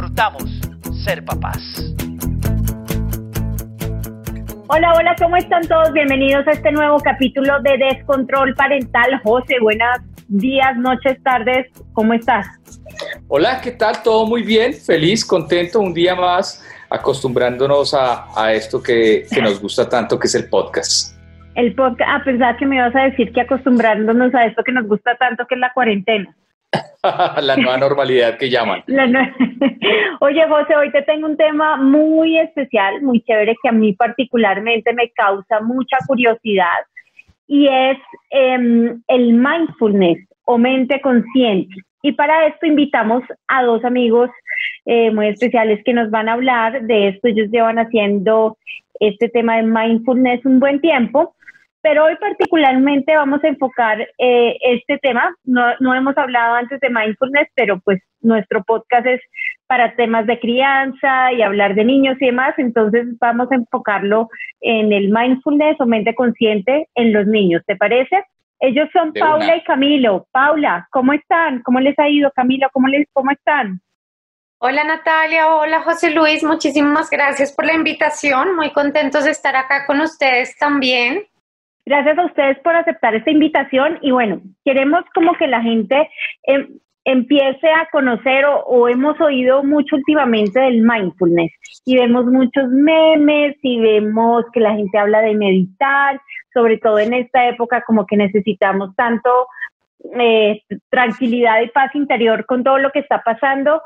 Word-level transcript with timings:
disfrutamos 0.00 0.44
ser 1.04 1.22
papás. 1.24 1.58
Hola, 4.68 4.94
hola, 4.94 5.14
¿cómo 5.18 5.36
están 5.36 5.66
todos? 5.68 5.92
Bienvenidos 5.92 6.46
a 6.46 6.52
este 6.52 6.72
nuevo 6.72 6.98
capítulo 7.00 7.60
de 7.60 7.76
Descontrol 7.76 8.54
Parental. 8.54 9.20
José, 9.22 9.56
buenos 9.60 9.98
días, 10.28 10.76
noches, 10.78 11.22
tardes, 11.22 11.66
¿cómo 11.92 12.14
estás? 12.14 12.46
Hola, 13.28 13.60
¿qué 13.60 13.72
tal? 13.72 14.02
Todo 14.02 14.26
muy 14.26 14.42
bien, 14.42 14.72
feliz, 14.72 15.24
contento, 15.24 15.80
un 15.80 15.92
día 15.92 16.14
más 16.14 16.64
acostumbrándonos 16.88 17.94
a, 17.94 18.52
esto 18.54 18.82
que, 18.82 19.26
que, 19.30 19.42
nos 19.42 19.60
gusta 19.60 19.88
tanto, 19.88 20.18
que 20.18 20.28
es 20.28 20.34
el 20.34 20.48
podcast. 20.48 21.14
El 21.56 21.74
podcast, 21.74 22.10
a 22.10 22.24
pesar 22.24 22.56
que 22.56 22.64
me 22.64 22.76
ibas 22.76 22.96
a 22.96 23.02
decir 23.02 23.32
que 23.32 23.42
acostumbrándonos 23.42 24.34
a 24.34 24.46
esto 24.46 24.62
que 24.64 24.72
nos 24.72 24.86
gusta 24.86 25.14
tanto, 25.16 25.46
que 25.46 25.56
es 25.56 25.60
la 25.60 25.72
cuarentena. 25.72 26.34
la 27.40 27.56
nueva 27.56 27.78
normalidad 27.78 28.38
que 28.38 28.50
llaman. 28.50 28.82
Oye, 30.20 30.46
José, 30.48 30.76
hoy 30.76 30.90
te 30.92 31.02
tengo 31.02 31.26
un 31.26 31.36
tema 31.36 31.76
muy 31.76 32.38
especial, 32.38 33.02
muy 33.02 33.22
chévere, 33.22 33.56
que 33.62 33.68
a 33.68 33.72
mí 33.72 33.92
particularmente 33.94 34.92
me 34.92 35.10
causa 35.10 35.60
mucha 35.60 35.96
curiosidad, 36.06 36.80
y 37.46 37.66
es 37.66 37.98
em, 38.30 39.02
el 39.08 39.32
mindfulness 39.32 40.18
o 40.44 40.58
mente 40.58 41.00
consciente. 41.00 41.74
Y 42.02 42.12
para 42.12 42.46
esto 42.46 42.66
invitamos 42.66 43.22
a 43.48 43.62
dos 43.64 43.84
amigos 43.84 44.30
eh, 44.86 45.10
muy 45.10 45.28
especiales 45.28 45.80
que 45.84 45.92
nos 45.92 46.10
van 46.10 46.28
a 46.28 46.34
hablar 46.34 46.82
de 46.82 47.08
esto. 47.08 47.28
Ellos 47.28 47.48
llevan 47.50 47.78
haciendo 47.78 48.56
este 49.00 49.28
tema 49.28 49.56
de 49.56 49.64
mindfulness 49.64 50.44
un 50.44 50.60
buen 50.60 50.80
tiempo 50.80 51.34
pero 51.82 52.04
hoy 52.04 52.16
particularmente 52.16 53.14
vamos 53.14 53.42
a 53.42 53.48
enfocar 53.48 54.00
eh, 54.18 54.56
este 54.60 54.98
tema. 54.98 55.34
No, 55.44 55.62
no, 55.80 55.94
hemos 55.94 56.16
hablado 56.18 56.54
antes 56.54 56.80
de 56.80 56.90
mindfulness, 56.90 57.48
pero 57.54 57.80
pues 57.80 58.00
nuestro 58.20 58.62
podcast 58.64 59.06
es 59.06 59.20
para 59.66 59.94
temas 59.96 60.26
de 60.26 60.38
crianza 60.38 61.32
y 61.32 61.42
hablar 61.42 61.74
de 61.74 61.84
niños 61.84 62.16
y 62.20 62.26
demás. 62.26 62.54
Entonces 62.58 63.06
vamos 63.18 63.50
a 63.50 63.54
enfocarlo 63.54 64.28
en 64.60 64.92
el 64.92 65.08
mindfulness 65.10 65.80
o 65.80 65.86
mente 65.86 66.14
consciente 66.14 66.88
en 66.94 67.12
los 67.12 67.26
niños. 67.26 67.62
¿Te 67.66 67.76
parece? 67.76 68.24
Ellos 68.58 68.88
son 68.92 69.14
Paula 69.14 69.56
y 69.56 69.64
Camilo. 69.64 70.26
Paula, 70.32 70.86
¿cómo 70.90 71.14
están? 71.14 71.62
¿Cómo 71.62 71.80
les 71.80 71.98
ha 71.98 72.08
ido? 72.08 72.30
Camilo, 72.32 72.68
¿cómo, 72.72 72.88
les, 72.88 73.08
cómo 73.12 73.30
están? 73.30 73.80
Hola 74.62 74.84
Natalia, 74.84 75.54
hola 75.54 75.80
José 75.80 76.10
Luis, 76.10 76.44
muchísimas 76.44 77.08
gracias 77.08 77.50
por 77.50 77.64
la 77.64 77.72
invitación. 77.72 78.54
Muy 78.56 78.70
contentos 78.72 79.24
de 79.24 79.30
estar 79.30 79.56
acá 79.56 79.86
con 79.86 80.00
ustedes 80.00 80.54
también. 80.58 81.24
Gracias 81.90 82.18
a 82.18 82.26
ustedes 82.26 82.56
por 82.60 82.76
aceptar 82.76 83.16
esta 83.16 83.32
invitación 83.32 83.98
y 84.00 84.12
bueno, 84.12 84.40
queremos 84.64 85.02
como 85.12 85.34
que 85.34 85.48
la 85.48 85.60
gente 85.60 86.08
em, 86.44 86.78
empiece 87.04 87.68
a 87.68 87.88
conocer 87.90 88.44
o, 88.46 88.88
hemos 88.88 89.20
oído 89.20 89.64
mucho 89.64 89.96
últimamente 89.96 90.60
del 90.60 90.82
mindfulness 90.82 91.50
y 91.84 91.96
vemos 91.96 92.26
muchos 92.26 92.68
memes 92.68 93.56
y 93.62 93.80
vemos 93.80 94.44
que 94.52 94.60
la 94.60 94.76
gente 94.76 94.98
habla 94.98 95.20
de 95.20 95.34
meditar, 95.34 96.20
sobre 96.54 96.78
todo 96.78 97.00
en 97.00 97.12
esta 97.12 97.48
época 97.48 97.82
como 97.84 98.06
que 98.06 98.16
necesitamos 98.16 98.94
tanto 98.94 99.48
eh, 100.16 100.62
tranquilidad 100.90 101.60
y 101.60 101.70
paz 101.70 101.92
interior 101.96 102.46
con 102.46 102.62
todo 102.62 102.78
lo 102.78 102.92
que 102.92 103.00
está 103.00 103.20
pasando. 103.24 103.82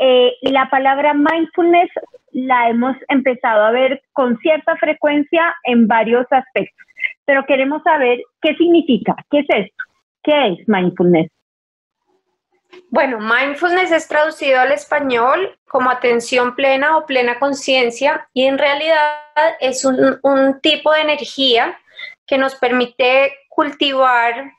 Eh, 0.00 0.32
la 0.42 0.68
palabra 0.68 1.14
mindfulness 1.14 1.90
la 2.32 2.70
hemos 2.70 2.96
empezado 3.08 3.66
a 3.66 3.70
ver 3.70 4.02
con 4.12 4.36
cierta 4.38 4.74
frecuencia 4.78 5.54
en 5.62 5.86
varios 5.86 6.26
aspectos 6.32 6.86
pero 7.26 7.44
queremos 7.44 7.82
saber 7.82 8.22
qué 8.40 8.54
significa, 8.54 9.14
qué 9.30 9.40
es 9.40 9.46
esto, 9.48 9.84
qué 10.22 10.48
es 10.52 10.68
mindfulness. 10.68 11.30
Bueno, 12.90 13.18
mindfulness 13.18 13.90
es 13.90 14.08
traducido 14.08 14.60
al 14.60 14.72
español 14.72 15.58
como 15.66 15.90
atención 15.90 16.54
plena 16.54 16.96
o 16.96 17.06
plena 17.06 17.38
conciencia 17.38 18.28
y 18.32 18.46
en 18.46 18.58
realidad 18.58 19.16
es 19.60 19.84
un, 19.84 20.60
tipo 20.60 20.92
de 20.92 21.00
energía 21.00 21.78
que 22.26 22.38
nos 22.38 22.54
permite 22.54 23.34
cultivar 23.48 24.52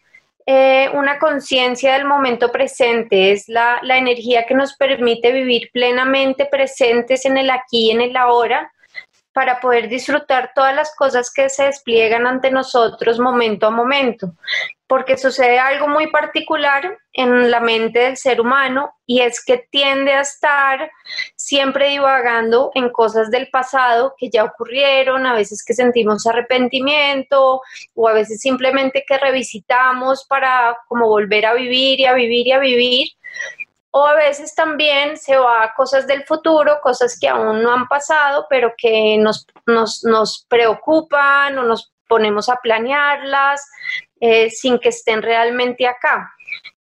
eh, 0.46 0.90
una 0.94 1.20
conciencia 1.20 1.94
del 1.94 2.06
momento 2.06 2.52
presente, 2.52 3.32
es 3.32 3.48
la, 3.50 3.80
la, 3.82 3.98
energía 3.98 4.46
que 4.46 4.54
nos 4.54 4.76
permite 4.76 5.32
vivir 5.32 5.70
plenamente 5.74 6.46
presentes 6.46 7.26
en 7.26 7.38
el 7.38 7.50
aquí 7.50 7.88
y 7.88 7.92
en 7.92 8.02
el 8.02 8.16
ahora 8.16 8.72
para 9.38 9.60
poder 9.60 9.88
disfrutar 9.88 10.50
todas 10.56 10.74
las 10.74 10.96
cosas 10.96 11.32
que 11.32 11.48
se 11.48 11.66
despliegan 11.66 12.26
ante 12.26 12.50
nosotros 12.50 13.20
momento 13.20 13.68
a 13.68 13.70
momento, 13.70 14.34
porque 14.88 15.16
sucede 15.16 15.60
algo 15.60 15.88
muy 15.88 16.08
particular 16.08 16.98
en 17.14 17.52
la 17.52 17.60
mente 17.60 18.00
del 18.00 18.18
ser 18.18 18.42
humano 18.42 18.96
y 19.06 19.22
es 19.22 19.46
que 19.46 19.68
tiende 19.70 20.14
a 20.14 20.22
estar 20.22 20.90
siempre 21.36 21.90
divagando 21.90 22.72
en 22.74 22.90
cosas 22.90 23.30
del 23.30 23.48
pasado 23.52 24.16
que 24.18 24.32
ya 24.32 24.44
ocurrieron, 24.44 25.28
a 25.28 25.36
veces 25.36 25.64
que 25.64 25.76
sentimos 25.76 26.26
arrepentimiento 26.26 27.62
o 27.94 28.08
a 28.08 28.14
veces 28.14 28.42
simplemente 28.42 29.06
que 29.08 29.20
revisitamos 29.20 30.26
para 30.28 30.80
como 30.88 31.08
volver 31.10 31.46
a 31.46 31.54
vivir 31.54 32.00
y 32.00 32.06
a 32.08 32.14
vivir 32.14 32.48
y 32.48 32.52
a 32.54 32.58
vivir 32.58 33.08
o 33.98 34.06
a 34.06 34.14
veces 34.14 34.54
también 34.54 35.18
se 35.18 35.36
va 35.38 35.64
a 35.64 35.74
cosas 35.74 36.06
del 36.06 36.24
futuro, 36.24 36.80
cosas 36.84 37.18
que 37.20 37.28
aún 37.28 37.64
no 37.64 37.74
han 37.74 37.88
pasado, 37.88 38.46
pero 38.48 38.74
que 38.78 39.18
nos, 39.18 39.48
nos, 39.66 40.46
preocupan 40.48 41.58
o 41.58 41.64
nos 41.64 41.92
ponemos 42.08 42.48
a 42.48 42.58
planearlas 42.58 43.68
eh, 44.20 44.52
sin 44.52 44.78
que 44.78 44.90
estén 44.90 45.24
realmente 45.24 45.88
acá. 45.88 46.32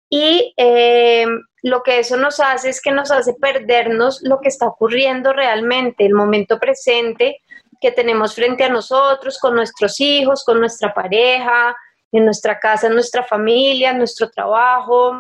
Y 0.10 0.54
eh, 0.56 1.26
lo 1.64 1.84
que 1.84 2.00
eso 2.00 2.16
nos 2.16 2.40
hace 2.40 2.70
es 2.70 2.82
que 2.82 2.92
nos 2.92 3.12
hace 3.12 3.34
perdernos 3.34 4.22
lo 4.22 4.40
que 4.40 4.48
está 4.48 4.68
ocurriendo 4.68 5.34
realmente, 5.34 6.06
el 6.06 6.14
momento 6.14 6.60
presente 6.60 7.42
que 7.82 7.92
tenemos 7.92 8.36
frente 8.36 8.64
a 8.64 8.70
nosotros, 8.70 9.38
con 9.38 9.56
nuestros 9.56 10.00
hijos, 10.00 10.46
con 10.46 10.60
nuestra 10.60 10.94
pareja, 10.94 11.76
en 12.12 12.24
nuestra 12.24 12.58
casa, 12.60 12.88
en 12.88 12.94
nuestra 12.94 13.24
familia, 13.24 13.90
en 13.90 13.98
nuestro 13.98 14.30
trabajo, 14.30 15.18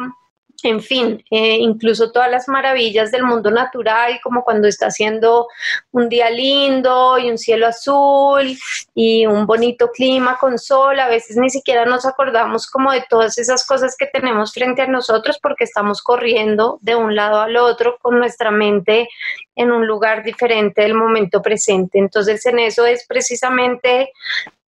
en 0.63 0.81
fin, 0.81 1.23
eh, 1.31 1.57
incluso 1.57 2.11
todas 2.11 2.29
las 2.29 2.47
maravillas 2.47 3.11
del 3.11 3.23
mundo 3.23 3.51
natural, 3.51 4.19
como 4.23 4.43
cuando 4.43 4.67
está 4.67 4.87
haciendo 4.87 5.47
un 5.91 6.09
día 6.09 6.29
lindo 6.29 7.17
y 7.17 7.29
un 7.29 7.37
cielo 7.37 7.67
azul 7.67 8.57
y 8.93 9.25
un 9.25 9.45
bonito 9.45 9.91
clima 9.91 10.37
con 10.39 10.57
sol, 10.57 10.99
a 10.99 11.07
veces 11.07 11.37
ni 11.37 11.49
siquiera 11.49 11.85
nos 11.85 12.05
acordamos 12.05 12.67
como 12.67 12.91
de 12.91 13.03
todas 13.09 13.37
esas 13.37 13.65
cosas 13.65 13.95
que 13.97 14.07
tenemos 14.07 14.53
frente 14.53 14.81
a 14.81 14.87
nosotros 14.87 15.39
porque 15.41 15.63
estamos 15.63 16.01
corriendo 16.01 16.77
de 16.81 16.95
un 16.95 17.15
lado 17.15 17.41
al 17.41 17.57
otro 17.57 17.97
con 18.01 18.19
nuestra 18.19 18.51
mente 18.51 19.09
en 19.55 19.71
un 19.71 19.87
lugar 19.87 20.23
diferente 20.23 20.81
del 20.81 20.93
momento 20.93 21.41
presente. 21.41 21.99
Entonces 21.99 22.45
en 22.45 22.59
eso 22.59 22.85
es 22.85 23.05
precisamente 23.07 24.11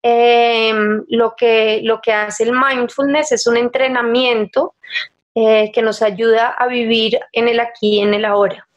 eh, 0.06 0.74
lo, 1.08 1.34
que, 1.36 1.80
lo 1.82 2.02
que 2.02 2.12
hace 2.12 2.44
el 2.44 2.52
mindfulness, 2.52 3.32
es 3.32 3.48
un 3.48 3.56
entrenamiento 3.56 4.76
eh, 5.36 5.72
que 5.72 5.82
nos 5.82 6.02
ayuda 6.02 6.50
a 6.50 6.68
vivir 6.68 7.20
en 7.32 7.48
el 7.48 7.60
aquí 7.60 7.98
y 7.98 8.00
en 8.02 8.14
el 8.14 8.26
ahora. 8.26 8.68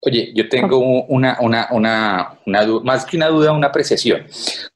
Oye, 0.00 0.32
yo 0.34 0.48
tengo 0.48 0.78
una, 0.78 1.38
una, 1.40 1.68
una, 1.70 2.38
una 2.44 2.66
más 2.82 3.06
que 3.06 3.16
una 3.16 3.28
duda, 3.28 3.52
una 3.52 3.68
apreciación. 3.68 4.26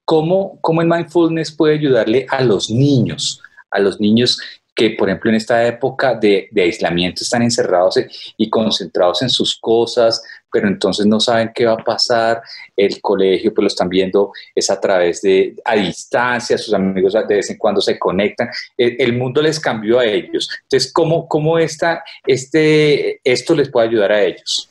¿Cómo, 0.04 0.58
¿Cómo 0.62 0.80
el 0.80 0.88
mindfulness 0.88 1.52
puede 1.52 1.74
ayudarle 1.74 2.26
a 2.30 2.42
los 2.42 2.70
niños? 2.70 3.42
A 3.70 3.78
los 3.78 4.00
niños 4.00 4.40
que, 4.78 4.90
por 4.90 5.08
ejemplo, 5.08 5.28
en 5.28 5.36
esta 5.36 5.66
época 5.66 6.14
de, 6.14 6.48
aislamiento 6.56 7.24
están 7.24 7.42
encerrados 7.42 7.98
y 8.36 8.48
concentrados 8.48 9.22
en 9.22 9.28
sus 9.28 9.58
cosas, 9.58 10.22
pero 10.52 10.68
entonces 10.68 11.04
no 11.04 11.18
saben 11.18 11.50
qué 11.52 11.66
va 11.66 11.72
a 11.72 11.84
pasar. 11.84 12.40
El 12.76 13.00
colegio, 13.00 13.52
pues 13.52 13.62
lo 13.64 13.66
están 13.66 13.88
viendo, 13.88 14.30
es 14.54 14.70
a 14.70 14.80
través 14.80 15.20
de, 15.20 15.56
a 15.64 15.74
distancia, 15.74 16.56
sus 16.56 16.72
amigos 16.72 17.12
de 17.12 17.34
vez 17.34 17.50
en 17.50 17.58
cuando 17.58 17.80
se 17.80 17.98
conectan. 17.98 18.50
El, 18.76 19.18
mundo 19.18 19.42
les 19.42 19.58
cambió 19.58 19.98
a 19.98 20.04
ellos. 20.04 20.48
Entonces, 20.62 20.92
¿cómo, 20.92 21.26
cómo 21.26 21.58
esta, 21.58 22.04
este, 22.24 23.20
esto 23.24 23.56
les 23.56 23.68
puede 23.70 23.88
ayudar 23.88 24.12
a 24.12 24.22
ellos? 24.22 24.70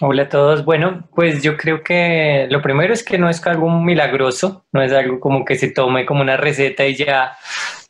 Hola 0.00 0.24
a 0.24 0.28
todos. 0.28 0.64
Bueno, 0.64 1.08
pues 1.14 1.44
yo 1.44 1.56
creo 1.56 1.84
que 1.84 2.48
lo 2.50 2.60
primero 2.60 2.92
es 2.92 3.04
que 3.04 3.18
no 3.18 3.30
es 3.30 3.46
algo 3.46 3.70
milagroso, 3.70 4.64
no 4.72 4.82
es 4.82 4.90
algo 4.90 5.20
como 5.20 5.44
que 5.44 5.54
se 5.54 5.70
tome 5.70 6.04
como 6.04 6.22
una 6.22 6.36
receta 6.36 6.84
y 6.84 6.96
ya 6.96 7.36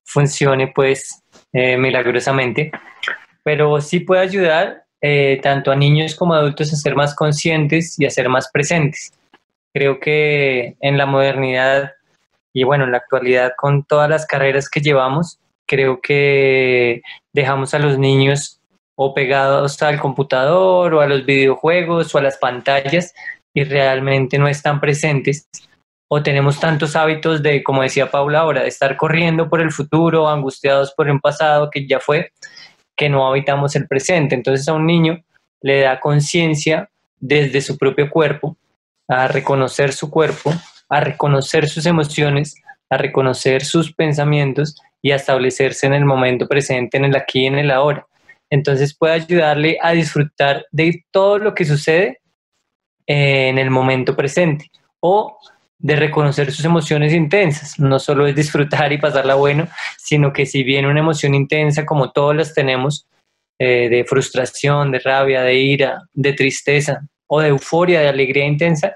funcione 0.04 0.68
pues 0.68 1.22
eh, 1.52 1.76
milagrosamente, 1.76 2.70
pero 3.42 3.80
sí 3.80 4.00
puede 4.00 4.22
ayudar 4.22 4.84
eh, 5.00 5.40
tanto 5.42 5.70
a 5.70 5.76
niños 5.76 6.14
como 6.14 6.34
adultos 6.34 6.72
a 6.72 6.76
ser 6.76 6.94
más 6.94 7.14
conscientes 7.14 7.98
y 7.98 8.06
a 8.06 8.10
ser 8.10 8.28
más 8.28 8.50
presentes. 8.50 9.12
Creo 9.72 9.98
que 10.00 10.76
en 10.80 10.96
la 10.96 11.06
modernidad 11.06 11.92
y 12.52 12.62
bueno, 12.62 12.84
en 12.84 12.92
la 12.92 12.98
actualidad 12.98 13.52
con 13.56 13.84
todas 13.84 14.08
las 14.08 14.26
carreras 14.26 14.70
que 14.70 14.80
llevamos, 14.80 15.40
creo 15.66 16.00
que 16.00 17.02
dejamos 17.32 17.74
a 17.74 17.80
los 17.80 17.98
niños 17.98 18.60
o 18.96 19.12
pegados 19.12 19.82
al 19.82 20.00
computador 20.00 20.94
o 20.94 21.00
a 21.00 21.06
los 21.06 21.26
videojuegos 21.26 22.14
o 22.14 22.18
a 22.18 22.22
las 22.22 22.38
pantallas 22.38 23.12
y 23.52 23.64
realmente 23.64 24.38
no 24.38 24.46
están 24.46 24.80
presentes 24.80 25.48
o 26.16 26.22
tenemos 26.22 26.60
tantos 26.60 26.94
hábitos 26.94 27.42
de, 27.42 27.64
como 27.64 27.82
decía 27.82 28.08
Paula 28.08 28.38
ahora, 28.38 28.62
de 28.62 28.68
estar 28.68 28.96
corriendo 28.96 29.50
por 29.50 29.60
el 29.60 29.72
futuro, 29.72 30.28
angustiados 30.28 30.94
por 30.94 31.10
un 31.10 31.18
pasado 31.18 31.70
que 31.72 31.88
ya 31.88 31.98
fue, 31.98 32.30
que 32.94 33.08
no 33.08 33.26
habitamos 33.26 33.74
el 33.74 33.88
presente. 33.88 34.36
Entonces 34.36 34.68
a 34.68 34.74
un 34.74 34.86
niño 34.86 35.24
le 35.60 35.80
da 35.80 35.98
conciencia 35.98 36.88
desde 37.18 37.60
su 37.60 37.76
propio 37.76 38.10
cuerpo, 38.10 38.56
a 39.08 39.26
reconocer 39.26 39.92
su 39.92 40.08
cuerpo, 40.08 40.52
a 40.88 41.00
reconocer 41.00 41.68
sus 41.68 41.84
emociones, 41.84 42.54
a 42.90 42.96
reconocer 42.96 43.64
sus 43.64 43.92
pensamientos 43.92 44.76
y 45.02 45.10
a 45.10 45.16
establecerse 45.16 45.84
en 45.88 45.94
el 45.94 46.04
momento 46.04 46.46
presente, 46.46 46.96
en 46.96 47.06
el 47.06 47.16
aquí 47.16 47.40
y 47.40 47.46
en 47.46 47.58
el 47.58 47.72
ahora. 47.72 48.06
Entonces 48.50 48.96
puede 48.96 49.14
ayudarle 49.14 49.78
a 49.82 49.90
disfrutar 49.90 50.64
de 50.70 51.04
todo 51.10 51.38
lo 51.38 51.56
que 51.56 51.64
sucede 51.64 52.20
eh, 53.08 53.48
en 53.48 53.58
el 53.58 53.70
momento 53.70 54.14
presente 54.14 54.70
o 55.00 55.36
de 55.84 55.96
reconocer 55.96 56.50
sus 56.50 56.64
emociones 56.64 57.12
intensas. 57.12 57.78
No 57.78 57.98
solo 57.98 58.26
es 58.26 58.34
disfrutar 58.34 58.90
y 58.94 58.96
pasarla 58.96 59.34
bueno, 59.34 59.68
sino 59.98 60.32
que 60.32 60.46
si 60.46 60.62
viene 60.62 60.88
una 60.88 61.00
emoción 61.00 61.34
intensa, 61.34 61.84
como 61.84 62.10
todas 62.10 62.34
las 62.34 62.54
tenemos, 62.54 63.06
eh, 63.58 63.90
de 63.90 64.02
frustración, 64.06 64.90
de 64.90 65.00
rabia, 65.00 65.42
de 65.42 65.54
ira, 65.56 66.00
de 66.14 66.32
tristeza 66.32 67.02
o 67.26 67.42
de 67.42 67.48
euforia, 67.48 68.00
de 68.00 68.08
alegría 68.08 68.46
intensa, 68.46 68.94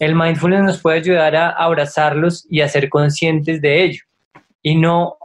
el 0.00 0.16
mindfulness 0.16 0.62
nos 0.62 0.80
puede 0.82 0.98
ayudar 0.98 1.36
a 1.36 1.50
abrazarlos 1.50 2.44
y 2.50 2.62
a 2.62 2.68
ser 2.68 2.88
conscientes 2.88 3.60
de 3.60 3.84
ello. 3.84 4.02
Y 4.60 4.74
no 4.74 5.16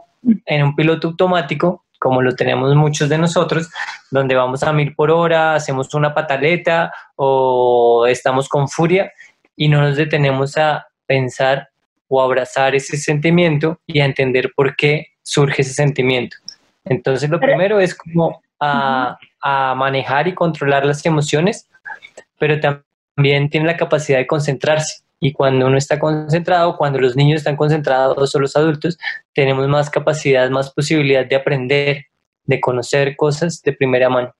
en 0.46 0.62
un 0.62 0.76
piloto 0.76 1.08
automático, 1.08 1.86
como 1.98 2.22
lo 2.22 2.36
tenemos 2.36 2.72
muchos 2.76 3.08
de 3.08 3.18
nosotros, 3.18 3.68
donde 4.12 4.36
vamos 4.36 4.62
a 4.62 4.72
mil 4.72 4.94
por 4.94 5.10
hora, 5.10 5.56
hacemos 5.56 5.92
una 5.92 6.14
pataleta 6.14 6.92
o 7.16 8.06
estamos 8.06 8.48
con 8.48 8.68
furia 8.68 9.10
y 9.56 9.68
no 9.68 9.80
nos 9.80 9.96
detenemos 9.96 10.56
a 10.56 10.86
pensar 11.10 11.68
o 12.06 12.22
abrazar 12.22 12.76
ese 12.76 12.96
sentimiento 12.96 13.80
y 13.84 13.98
a 13.98 14.04
entender 14.04 14.52
por 14.54 14.76
qué 14.76 15.08
surge 15.22 15.62
ese 15.62 15.74
sentimiento. 15.74 16.36
Entonces, 16.84 17.28
lo 17.28 17.40
primero 17.40 17.80
es 17.80 17.96
como 17.96 18.40
a, 18.60 19.18
a 19.42 19.74
manejar 19.74 20.28
y 20.28 20.34
controlar 20.34 20.86
las 20.86 21.04
emociones, 21.04 21.68
pero 22.38 22.60
también 22.60 23.50
tiene 23.50 23.66
la 23.66 23.76
capacidad 23.76 24.18
de 24.18 24.28
concentrarse. 24.28 25.02
Y 25.18 25.32
cuando 25.32 25.66
uno 25.66 25.76
está 25.76 25.98
concentrado, 25.98 26.76
cuando 26.76 27.00
los 27.00 27.16
niños 27.16 27.38
están 27.38 27.56
concentrados 27.56 28.32
o 28.36 28.38
los 28.38 28.54
adultos, 28.54 28.96
tenemos 29.34 29.66
más 29.66 29.90
capacidad, 29.90 30.48
más 30.48 30.72
posibilidad 30.72 31.26
de 31.26 31.34
aprender, 31.34 32.06
de 32.44 32.60
conocer 32.60 33.16
cosas 33.16 33.60
de 33.62 33.72
primera 33.72 34.08
mano. 34.08 34.32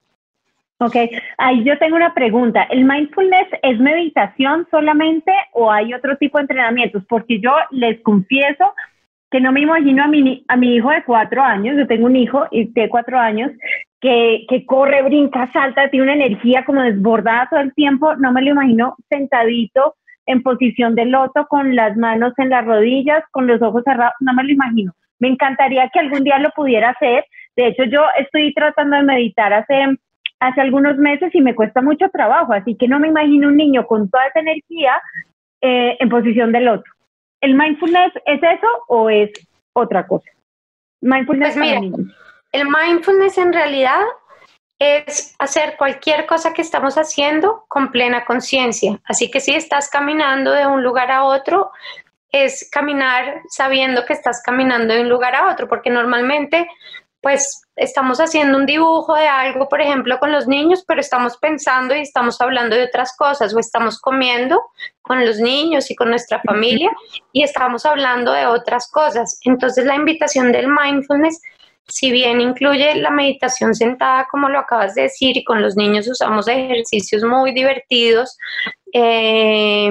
Ok, 0.83 0.97
ahí 1.37 1.63
yo 1.63 1.77
tengo 1.79 1.97
una 1.97 2.15
pregunta. 2.15 2.63
¿El 2.71 2.87
mindfulness 2.87 3.49
es 3.63 3.79
meditación 3.79 4.67
solamente 4.71 5.31
o 5.53 5.71
hay 5.71 5.93
otro 5.93 6.17
tipo 6.17 6.39
de 6.39 6.43
entrenamientos? 6.43 7.05
Porque 7.07 7.39
yo 7.39 7.53
les 7.71 8.01
confieso 8.01 8.73
que 9.31 9.43
no 9.43 9.53
me 9.53 9.61
imagino 9.61 10.03
a 10.03 10.09
mi, 10.09 10.43
a 10.49 10.57
mi 10.57 10.77
hijo 10.77 10.89
de 10.89 11.05
cuatro 11.05 11.43
años, 11.43 11.77
yo 11.77 11.87
tengo 11.87 12.07
un 12.07 12.17
hijo 12.17 12.47
de 12.51 12.89
cuatro 12.89 13.19
años, 13.19 13.53
que, 14.01 14.47
que 14.49 14.65
corre, 14.65 15.03
brinca, 15.03 15.53
salta, 15.53 15.91
tiene 15.91 16.05
una 16.05 16.15
energía 16.15 16.65
como 16.65 16.81
desbordada 16.81 17.49
todo 17.51 17.61
el 17.61 17.75
tiempo, 17.75 18.17
no 18.17 18.33
me 18.33 18.41
lo 18.41 18.53
imagino 18.53 18.97
sentadito 19.11 19.97
en 20.25 20.43
posición 20.43 20.95
de 20.95 21.05
loto 21.05 21.47
con 21.49 21.77
las 21.77 21.95
manos 21.99 22.33
en 22.39 22.49
las 22.49 22.65
rodillas, 22.65 23.23
con 23.33 23.47
los 23.47 23.61
ojos 23.61 23.83
cerrados, 23.85 24.15
no 24.21 24.33
me 24.33 24.45
lo 24.45 24.51
imagino. 24.51 24.93
Me 25.19 25.29
encantaría 25.29 25.91
que 25.93 26.01
algún 26.01 26.25
día 26.25 26.39
lo 26.39 26.49
pudiera 26.51 26.91
hacer. 26.91 27.27
De 27.55 27.67
hecho, 27.67 27.85
yo 27.85 28.03
estoy 28.19 28.55
tratando 28.55 28.97
de 28.97 29.03
meditar 29.03 29.53
hace 29.53 29.99
hace 30.41 30.61
algunos 30.61 30.97
meses 30.97 31.35
y 31.35 31.41
me 31.41 31.55
cuesta 31.55 31.83
mucho 31.83 32.09
trabajo, 32.09 32.53
así 32.53 32.75
que 32.75 32.89
no 32.89 32.99
me 32.99 33.09
imagino 33.09 33.49
un 33.49 33.57
niño 33.57 33.87
con 33.87 34.11
toda 34.11 34.27
esa 34.27 34.41
energía 34.41 35.01
eh, 35.61 35.97
en 36.01 36.09
posición 36.09 36.51
de 36.53 36.61
loto. 36.61 36.91
¿El 37.41 37.55
mindfulness 37.55 38.13
es 38.27 38.43
eso 38.43 38.69
o 38.89 39.09
es 39.09 39.31
otra 39.75 40.07
cosa? 40.07 40.31
Mindfulness 41.03 41.57
pues 41.57 41.71
el 42.53 42.67
mindfulness 42.67 43.39
en 43.39 43.53
realidad 43.53 44.01
es 44.79 45.37
hacer 45.39 45.77
cualquier 45.77 46.27
cosa 46.27 46.53
que 46.53 46.63
estamos 46.63 46.97
haciendo 46.97 47.65
con 47.69 47.91
plena 47.93 48.25
conciencia. 48.25 48.99
Así 49.05 49.31
que 49.31 49.41
si 49.41 49.55
estás 49.55 49.89
caminando 49.91 50.51
de 50.53 50.67
un 50.67 50.83
lugar 50.83 51.13
a 51.13 51.25
otro, 51.25 51.71
es 52.33 52.69
caminar 52.71 53.43
sabiendo 53.49 54.05
que 54.07 54.15
estás 54.15 54.43
caminando 54.43 54.95
de 54.95 55.03
un 55.03 55.09
lugar 55.09 55.35
a 55.35 55.51
otro, 55.51 55.69
porque 55.69 55.91
normalmente 55.91 56.69
pues 57.21 57.63
estamos 57.81 58.21
haciendo 58.21 58.59
un 58.59 58.67
dibujo 58.67 59.15
de 59.15 59.27
algo, 59.27 59.67
por 59.67 59.81
ejemplo, 59.81 60.19
con 60.19 60.31
los 60.31 60.47
niños, 60.47 60.85
pero 60.87 61.01
estamos 61.01 61.39
pensando 61.39 61.97
y 61.97 62.01
estamos 62.01 62.39
hablando 62.43 62.77
de 62.77 62.85
otras 62.85 63.17
cosas, 63.17 63.55
o 63.55 63.59
estamos 63.59 63.99
comiendo 63.99 64.61
con 65.01 65.25
los 65.25 65.39
niños 65.39 65.91
y 65.91 65.97
con 65.97 66.11
nuestra 66.11 66.43
familia 66.43 66.91
y 67.33 67.43
estamos 67.43 67.87
hablando 67.87 68.33
de 68.33 68.45
otras 68.45 68.91
cosas. 68.91 69.41
Entonces 69.45 69.87
la 69.87 69.97
invitación 69.97 70.53
del 70.53 70.69
mindfulness, 70.69 71.41
si 71.89 72.13
bien 72.13 72.43
incluye 72.43 72.97
la 72.97 73.11
meditación 73.11 73.75
sentada, 73.75 74.29
como 74.31 74.51
lo 74.51 74.59
acabas 74.59 74.95
de 74.95 75.03
decir, 75.03 75.39
y 75.39 75.45
con 75.45 75.63
los 75.63 75.75
niños 75.75 76.07
usamos 76.07 76.49
ejercicios 76.49 77.25
muy 77.25 77.53
divertidos, 77.55 78.37
eh, 78.93 79.91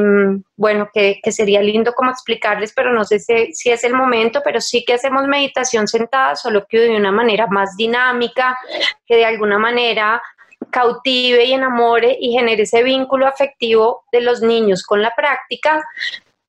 bueno, 0.55 0.89
que, 0.93 1.19
sería 1.31 1.61
lindo 1.61 1.93
como 1.93 2.11
explicarles, 2.11 2.73
pero 2.73 2.91
no 2.93 3.05
sé 3.05 3.19
si, 3.19 3.69
es 3.69 3.83
el 3.83 3.93
momento, 3.93 4.41
pero 4.43 4.59
sí 4.59 4.83
que 4.85 4.93
hacemos 4.93 5.27
meditación 5.27 5.87
sentada, 5.87 6.35
solo 6.35 6.65
que 6.67 6.79
de 6.79 6.95
una 6.95 7.11
manera 7.11 7.47
más 7.47 7.75
dinámica, 7.77 8.57
que 9.05 9.15
de 9.15 9.25
alguna 9.25 9.57
manera 9.57 10.21
cautive 10.71 11.45
y 11.45 11.53
enamore 11.53 12.17
y 12.19 12.33
genere 12.33 12.63
ese 12.63 12.83
vínculo 12.83 13.27
afectivo 13.27 14.03
de 14.11 14.21
los 14.21 14.41
niños 14.41 14.83
con 14.83 15.01
la 15.01 15.15
práctica, 15.15 15.81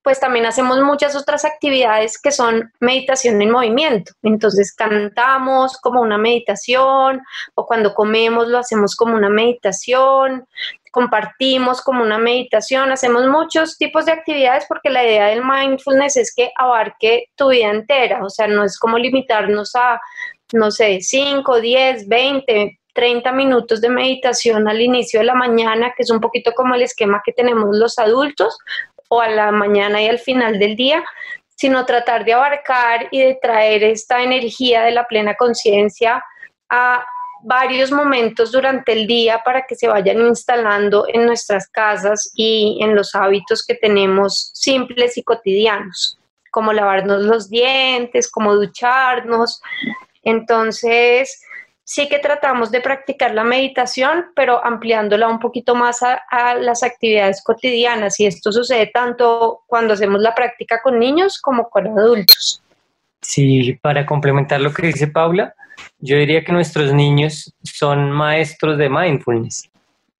pues 0.02 0.18
también 0.18 0.46
hacemos 0.46 0.80
muchas 0.80 1.14
otras 1.14 1.44
actividades 1.44 2.20
que 2.20 2.32
son 2.32 2.72
meditación 2.80 3.40
en 3.42 3.50
movimiento. 3.50 4.12
Entonces 4.22 4.74
cantamos 4.74 5.76
como 5.76 6.00
una 6.00 6.16
meditación 6.16 7.22
o 7.54 7.66
cuando 7.66 7.94
comemos 7.94 8.48
lo 8.48 8.58
hacemos 8.58 8.96
como 8.96 9.14
una 9.14 9.28
meditación 9.28 10.46
compartimos 10.90 11.82
como 11.82 12.02
una 12.02 12.18
meditación, 12.18 12.90
hacemos 12.90 13.26
muchos 13.26 13.78
tipos 13.78 14.06
de 14.06 14.12
actividades 14.12 14.64
porque 14.68 14.90
la 14.90 15.04
idea 15.04 15.26
del 15.26 15.44
mindfulness 15.44 16.16
es 16.16 16.34
que 16.34 16.50
abarque 16.56 17.26
tu 17.36 17.50
vida 17.50 17.70
entera, 17.70 18.24
o 18.24 18.30
sea, 18.30 18.46
no 18.46 18.64
es 18.64 18.78
como 18.78 18.98
limitarnos 18.98 19.74
a, 19.76 20.00
no 20.52 20.70
sé, 20.70 21.00
5, 21.00 21.60
10, 21.60 22.08
20, 22.08 22.80
30 22.92 23.32
minutos 23.32 23.80
de 23.80 23.88
meditación 23.88 24.68
al 24.68 24.80
inicio 24.80 25.20
de 25.20 25.26
la 25.26 25.34
mañana, 25.34 25.92
que 25.96 26.02
es 26.02 26.10
un 26.10 26.20
poquito 26.20 26.52
como 26.52 26.74
el 26.74 26.82
esquema 26.82 27.22
que 27.24 27.32
tenemos 27.32 27.76
los 27.76 27.98
adultos, 27.98 28.58
o 29.08 29.20
a 29.20 29.28
la 29.28 29.50
mañana 29.50 30.00
y 30.00 30.08
al 30.08 30.20
final 30.20 30.58
del 30.58 30.76
día, 30.76 31.04
sino 31.56 31.84
tratar 31.84 32.24
de 32.24 32.32
abarcar 32.32 33.08
y 33.10 33.20
de 33.20 33.38
traer 33.42 33.82
esta 33.82 34.22
energía 34.22 34.82
de 34.82 34.92
la 34.92 35.06
plena 35.06 35.34
conciencia 35.34 36.24
a 36.68 37.04
varios 37.42 37.90
momentos 37.90 38.52
durante 38.52 38.92
el 38.92 39.06
día 39.06 39.42
para 39.44 39.66
que 39.66 39.74
se 39.74 39.88
vayan 39.88 40.20
instalando 40.20 41.06
en 41.12 41.26
nuestras 41.26 41.68
casas 41.68 42.30
y 42.34 42.78
en 42.82 42.94
los 42.94 43.14
hábitos 43.14 43.64
que 43.66 43.74
tenemos 43.74 44.50
simples 44.54 45.16
y 45.16 45.22
cotidianos, 45.22 46.18
como 46.50 46.72
lavarnos 46.72 47.22
los 47.22 47.48
dientes, 47.48 48.30
como 48.30 48.54
ducharnos. 48.54 49.60
Entonces, 50.22 51.42
sí 51.90 52.08
que 52.08 52.20
tratamos 52.20 52.70
de 52.70 52.80
practicar 52.80 53.34
la 53.34 53.42
meditación, 53.42 54.26
pero 54.36 54.64
ampliándola 54.64 55.28
un 55.28 55.40
poquito 55.40 55.74
más 55.74 56.02
a, 56.02 56.54
las 56.54 56.84
actividades 56.84 57.42
cotidianas. 57.42 58.20
Y 58.20 58.26
esto 58.26 58.52
sucede 58.52 58.86
tanto 58.94 59.62
cuando 59.66 59.94
hacemos 59.94 60.20
la 60.20 60.32
práctica 60.32 60.80
con 60.82 61.00
niños 61.00 61.40
como 61.40 61.68
con 61.68 61.88
adultos. 61.98 62.62
Sí, 63.22 63.76
para 63.82 64.06
complementar 64.06 64.60
lo 64.60 64.72
que 64.72 64.86
dice 64.86 65.08
Paula, 65.08 65.54
yo 65.98 66.16
diría 66.16 66.44
que 66.44 66.52
nuestros 66.52 66.92
niños 66.92 67.54
son 67.62 68.10
maestros 68.10 68.78
de 68.78 68.88
mindfulness. 68.88 69.70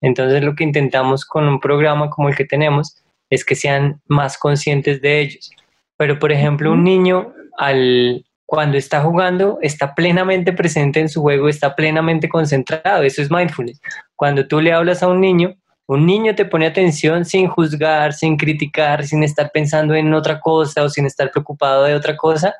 Entonces 0.01 0.43
lo 0.43 0.55
que 0.55 0.65
intentamos 0.65 1.25
con 1.25 1.47
un 1.47 1.61
programa 1.61 2.11
como 2.11 2.29
el 2.29 2.37
que 2.37 2.45
tenemos 2.45 2.97
es 3.29 3.45
que 3.45 3.55
sean 3.55 4.01
más 4.07 4.39
conscientes 4.39 5.01
de 5.01 5.21
ellos. 5.21 5.51
Pero 5.97 6.19
por 6.19 6.33
ejemplo, 6.33 6.73
un 6.73 6.85
niño 6.85 7.33
al 7.59 8.25
cuando 8.51 8.77
está 8.77 9.01
jugando 9.01 9.61
está 9.63 9.95
plenamente 9.95 10.53
presente 10.53 10.99
en 10.99 11.09
su 11.09 11.21
juego, 11.21 11.49
está 11.49 11.77
plenamente 11.77 12.29
concentrado, 12.29 13.05
eso 13.05 13.23
es 13.23 13.31
mindfulness. 13.31 13.81
Cuando 14.17 14.45
tú 14.45 14.61
le 14.61 14.73
hablas 14.73 15.05
a 15.05 15.09
un 15.09 15.21
niño, 15.21 15.55
un 15.87 16.05
niño 16.05 16.35
te 16.35 16.45
pone 16.45 16.67
atención 16.67 17.25
sin 17.25 17.47
juzgar, 17.47 18.13
sin 18.13 18.37
criticar, 18.37 19.07
sin 19.07 19.23
estar 19.23 19.53
pensando 19.53 19.95
en 19.95 20.13
otra 20.13 20.41
cosa 20.41 20.83
o 20.83 20.89
sin 20.89 21.07
estar 21.07 21.31
preocupado 21.31 21.85
de 21.85 21.95
otra 21.95 22.17
cosa, 22.17 22.53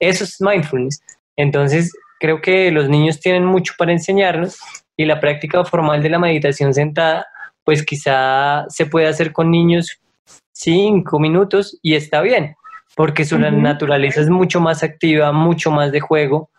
eso 0.00 0.24
es 0.24 0.40
mindfulness. 0.40 1.00
Entonces, 1.36 1.92
creo 2.18 2.40
que 2.40 2.70
los 2.70 2.88
niños 2.88 3.20
tienen 3.20 3.44
mucho 3.44 3.74
para 3.78 3.92
enseñarnos 3.92 4.58
y 4.96 5.04
la 5.04 5.20
práctica 5.20 5.64
formal 5.64 6.02
de 6.02 6.10
la 6.10 6.18
meditación 6.18 6.72
sentada, 6.72 7.26
pues 7.64 7.84
quizá 7.84 8.64
se 8.68 8.86
puede 8.86 9.08
hacer 9.08 9.32
con 9.32 9.50
niños 9.50 10.00
cinco 10.52 11.18
minutos 11.18 11.78
y 11.82 11.94
está 11.94 12.22
bien, 12.22 12.56
porque 12.94 13.24
su 13.24 13.38
naturaleza 13.38 14.20
es 14.20 14.30
mucho 14.30 14.60
más 14.60 14.82
activa, 14.82 15.32
mucho 15.32 15.70
más 15.70 15.92
de 15.92 16.00
juego. 16.00 16.50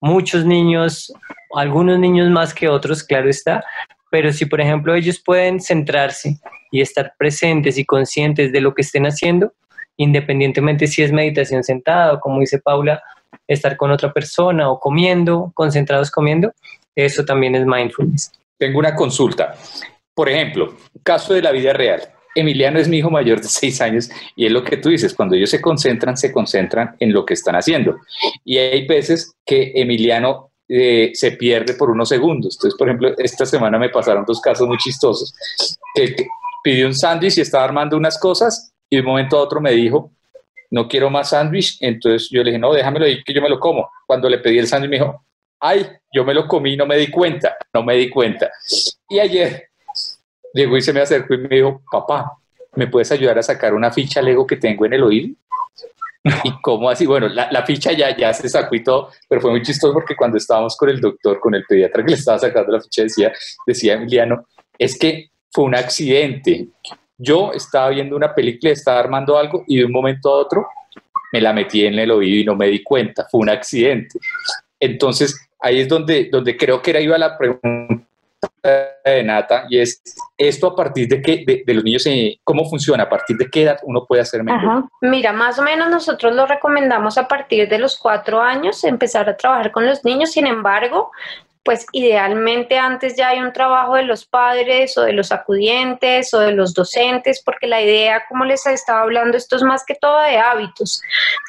Muchos 0.00 0.44
niños, 0.44 1.12
algunos 1.54 1.98
niños 1.98 2.30
más 2.30 2.54
que 2.54 2.68
otros, 2.68 3.02
claro 3.02 3.28
está, 3.28 3.62
pero 4.10 4.32
si 4.32 4.46
por 4.46 4.60
ejemplo 4.60 4.94
ellos 4.94 5.22
pueden 5.22 5.60
centrarse 5.60 6.38
y 6.70 6.80
estar 6.80 7.12
presentes 7.18 7.78
y 7.78 7.84
conscientes 7.84 8.52
de 8.52 8.60
lo 8.60 8.74
que 8.74 8.82
estén 8.82 9.04
haciendo, 9.06 9.52
independientemente 9.96 10.86
si 10.86 11.02
es 11.02 11.12
meditación 11.12 11.62
sentada 11.64 12.14
o 12.14 12.20
como 12.20 12.40
dice 12.40 12.58
Paula, 12.58 13.02
estar 13.46 13.76
con 13.76 13.90
otra 13.90 14.12
persona 14.12 14.70
o 14.70 14.78
comiendo, 14.78 15.52
concentrados 15.54 16.10
comiendo, 16.10 16.52
eso 16.94 17.24
también 17.24 17.54
es 17.54 17.66
mindfulness. 17.66 18.32
Tengo 18.58 18.78
una 18.78 18.94
consulta. 18.94 19.54
Por 20.14 20.28
ejemplo, 20.28 20.74
caso 21.02 21.34
de 21.34 21.42
la 21.42 21.52
vida 21.52 21.72
real. 21.72 22.00
Emiliano 22.34 22.78
es 22.78 22.88
mi 22.88 22.98
hijo 22.98 23.10
mayor 23.10 23.40
de 23.40 23.48
seis 23.48 23.80
años 23.80 24.10
y 24.34 24.46
es 24.46 24.52
lo 24.52 24.62
que 24.62 24.76
tú 24.76 24.88
dices, 24.88 25.14
cuando 25.14 25.36
ellos 25.36 25.50
se 25.50 25.60
concentran, 25.60 26.16
se 26.16 26.32
concentran 26.32 26.96
en 27.00 27.12
lo 27.12 27.24
que 27.24 27.34
están 27.34 27.56
haciendo. 27.56 27.96
Y 28.44 28.58
hay 28.58 28.86
veces 28.86 29.34
que 29.44 29.72
Emiliano 29.74 30.50
eh, 30.68 31.12
se 31.14 31.32
pierde 31.32 31.74
por 31.74 31.90
unos 31.90 32.08
segundos. 32.08 32.56
Entonces, 32.56 32.78
por 32.78 32.88
ejemplo, 32.88 33.14
esta 33.18 33.46
semana 33.46 33.78
me 33.78 33.88
pasaron 33.88 34.24
dos 34.26 34.40
casos 34.40 34.66
muy 34.66 34.78
chistosos. 34.78 35.34
Que, 35.94 36.14
pidió 36.66 36.88
un 36.88 36.94
sándwich 36.96 37.38
y 37.38 37.42
estaba 37.42 37.62
armando 37.62 37.96
unas 37.96 38.18
cosas 38.18 38.72
y 38.90 38.96
de 38.96 39.02
un 39.02 39.06
momento 39.06 39.38
a 39.38 39.42
otro 39.42 39.60
me 39.60 39.70
dijo, 39.70 40.10
no 40.70 40.88
quiero 40.88 41.10
más 41.10 41.30
sándwich. 41.30 41.78
Entonces 41.80 42.28
yo 42.30 42.42
le 42.42 42.50
dije, 42.50 42.58
no, 42.58 42.72
déjamelo 42.72 43.06
ahí 43.06 43.22
que 43.22 43.32
yo 43.32 43.42
me 43.42 43.48
lo 43.48 43.58
como. 43.58 43.90
Cuando 44.06 44.28
le 44.28 44.38
pedí 44.38 44.58
el 44.58 44.66
sándwich 44.66 44.90
me 44.90 44.96
dijo, 44.98 45.24
ay, 45.60 45.86
yo 46.12 46.24
me 46.24 46.34
lo 46.34 46.46
comí 46.46 46.76
no 46.76 46.86
me 46.86 46.96
di 46.96 47.08
cuenta, 47.08 47.56
no 47.72 47.82
me 47.82 47.94
di 47.94 48.10
cuenta. 48.10 48.50
Y 49.08 49.18
ayer 49.18 49.68
llegó 50.52 50.76
y 50.76 50.82
se 50.82 50.92
me 50.92 51.00
acercó 51.00 51.34
y 51.34 51.38
me 51.38 51.56
dijo, 51.56 51.82
papá, 51.90 52.32
¿me 52.74 52.86
puedes 52.86 53.10
ayudar 53.12 53.38
a 53.38 53.42
sacar 53.42 53.74
una 53.74 53.90
ficha 53.90 54.22
Lego 54.22 54.46
que 54.46 54.56
tengo 54.56 54.86
en 54.86 54.92
el 54.94 55.02
oído? 55.02 55.34
¿Y 56.44 56.60
cómo 56.60 56.90
así? 56.90 57.06
Bueno, 57.06 57.28
la, 57.28 57.64
ficha 57.64 57.92
ya, 57.92 58.16
ya 58.16 58.32
se 58.32 58.48
sacó 58.48 58.74
y 58.74 58.82
todo, 58.82 59.10
pero 59.28 59.40
fue 59.40 59.50
muy 59.50 59.62
chistoso 59.62 59.92
porque 59.92 60.16
cuando 60.16 60.38
estábamos 60.38 60.76
con 60.76 60.88
el 60.88 61.00
doctor, 61.00 61.38
con 61.38 61.54
el 61.54 61.64
pediatra 61.64 62.04
que 62.04 62.10
le 62.10 62.16
estaba 62.16 62.38
sacando 62.38 62.72
la 62.72 62.80
ficha, 62.80 63.02
decía, 63.02 63.32
decía 63.66 63.94
Emiliano, 63.94 64.46
es 64.78 64.98
que 64.98 65.30
fue 65.52 65.64
un 65.64 65.74
accidente. 65.74 66.68
Yo 67.18 67.52
estaba 67.52 67.90
viendo 67.90 68.16
una 68.16 68.34
película, 68.34 68.72
estaba 68.72 69.00
armando 69.00 69.38
algo 69.38 69.64
y 69.66 69.78
de 69.78 69.84
un 69.84 69.92
momento 69.92 70.28
a 70.28 70.38
otro 70.38 70.66
me 71.32 71.40
la 71.40 71.52
metí 71.52 71.84
en 71.84 71.98
el 71.98 72.10
oído 72.10 72.40
y 72.40 72.44
no 72.44 72.54
me 72.54 72.68
di 72.68 72.82
cuenta, 72.82 73.26
fue 73.30 73.40
un 73.40 73.50
accidente. 73.50 74.18
Entonces, 74.78 75.48
ahí 75.60 75.80
es 75.80 75.88
donde, 75.88 76.28
donde 76.30 76.56
creo 76.56 76.80
que 76.80 76.90
era 76.90 77.00
iba 77.00 77.18
la 77.18 77.36
pregunta 77.36 78.06
de 79.04 79.22
Nata, 79.22 79.66
y 79.70 79.78
es 79.78 80.02
esto 80.36 80.68
a 80.68 80.76
partir 80.76 81.08
de 81.08 81.22
qué, 81.22 81.62
de, 81.64 81.74
los 81.74 81.84
niños, 81.84 82.04
cómo 82.44 82.68
funciona, 82.68 83.04
a 83.04 83.08
partir 83.08 83.36
de 83.36 83.48
qué 83.48 83.62
edad 83.62 83.78
uno 83.84 84.04
puede 84.04 84.22
hacer 84.22 84.42
mejor. 84.42 84.84
Mira, 85.00 85.32
más 85.32 85.58
o 85.58 85.62
menos 85.62 85.88
nosotros 85.88 86.34
lo 86.34 86.46
recomendamos 86.46 87.16
a 87.16 87.28
partir 87.28 87.68
de 87.68 87.78
los 87.78 87.96
cuatro 87.98 88.42
años, 88.42 88.82
empezar 88.84 89.28
a 89.28 89.36
trabajar 89.36 89.72
con 89.72 89.86
los 89.86 90.04
niños, 90.04 90.32
sin 90.32 90.46
embargo, 90.46 91.12
pues 91.66 91.84
idealmente 91.90 92.78
antes 92.78 93.16
ya 93.16 93.30
hay 93.30 93.40
un 93.40 93.52
trabajo 93.52 93.96
de 93.96 94.04
los 94.04 94.24
padres 94.24 94.96
o 94.96 95.02
de 95.02 95.12
los 95.12 95.32
acudientes 95.32 96.32
o 96.32 96.38
de 96.38 96.52
los 96.52 96.72
docentes, 96.72 97.42
porque 97.44 97.66
la 97.66 97.82
idea, 97.82 98.24
como 98.28 98.44
les 98.44 98.64
estaba 98.68 99.00
hablando, 99.00 99.36
esto 99.36 99.56
es 99.56 99.62
más 99.62 99.84
que 99.84 99.96
todo 99.96 100.20
de 100.20 100.38
hábitos. 100.38 101.02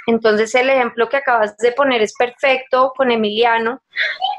Entonces 0.07 0.55
el 0.55 0.71
ejemplo 0.71 1.07
que 1.07 1.17
acabas 1.17 1.55
de 1.57 1.71
poner 1.71 2.01
es 2.01 2.15
perfecto 2.17 2.93
con 2.97 3.11
Emiliano, 3.11 3.83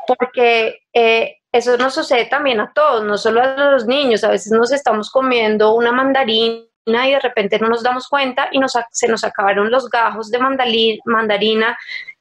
porque 0.09 0.81
eh, 0.93 1.37
eso 1.53 1.77
nos 1.77 1.95
sucede 1.95 2.25
también 2.25 2.59
a 2.59 2.73
todos, 2.75 3.05
no 3.05 3.17
solo 3.17 3.41
a 3.41 3.71
los 3.71 3.87
niños. 3.87 4.25
A 4.25 4.31
veces 4.31 4.51
nos 4.51 4.73
estamos 4.73 5.11
comiendo 5.13 5.77
una 5.77 5.93
mandarina 5.93 6.67
y 7.07 7.13
de 7.13 7.21
repente 7.21 7.61
no 7.61 7.69
nos 7.69 7.85
damos 7.85 8.09
cuenta 8.09 8.49
y 8.51 8.59
se 8.91 9.07
nos 9.07 9.23
acabaron 9.23 9.71
los 9.71 9.89
gajos 9.89 10.29
de 10.33 10.41
mandarina 11.05 11.79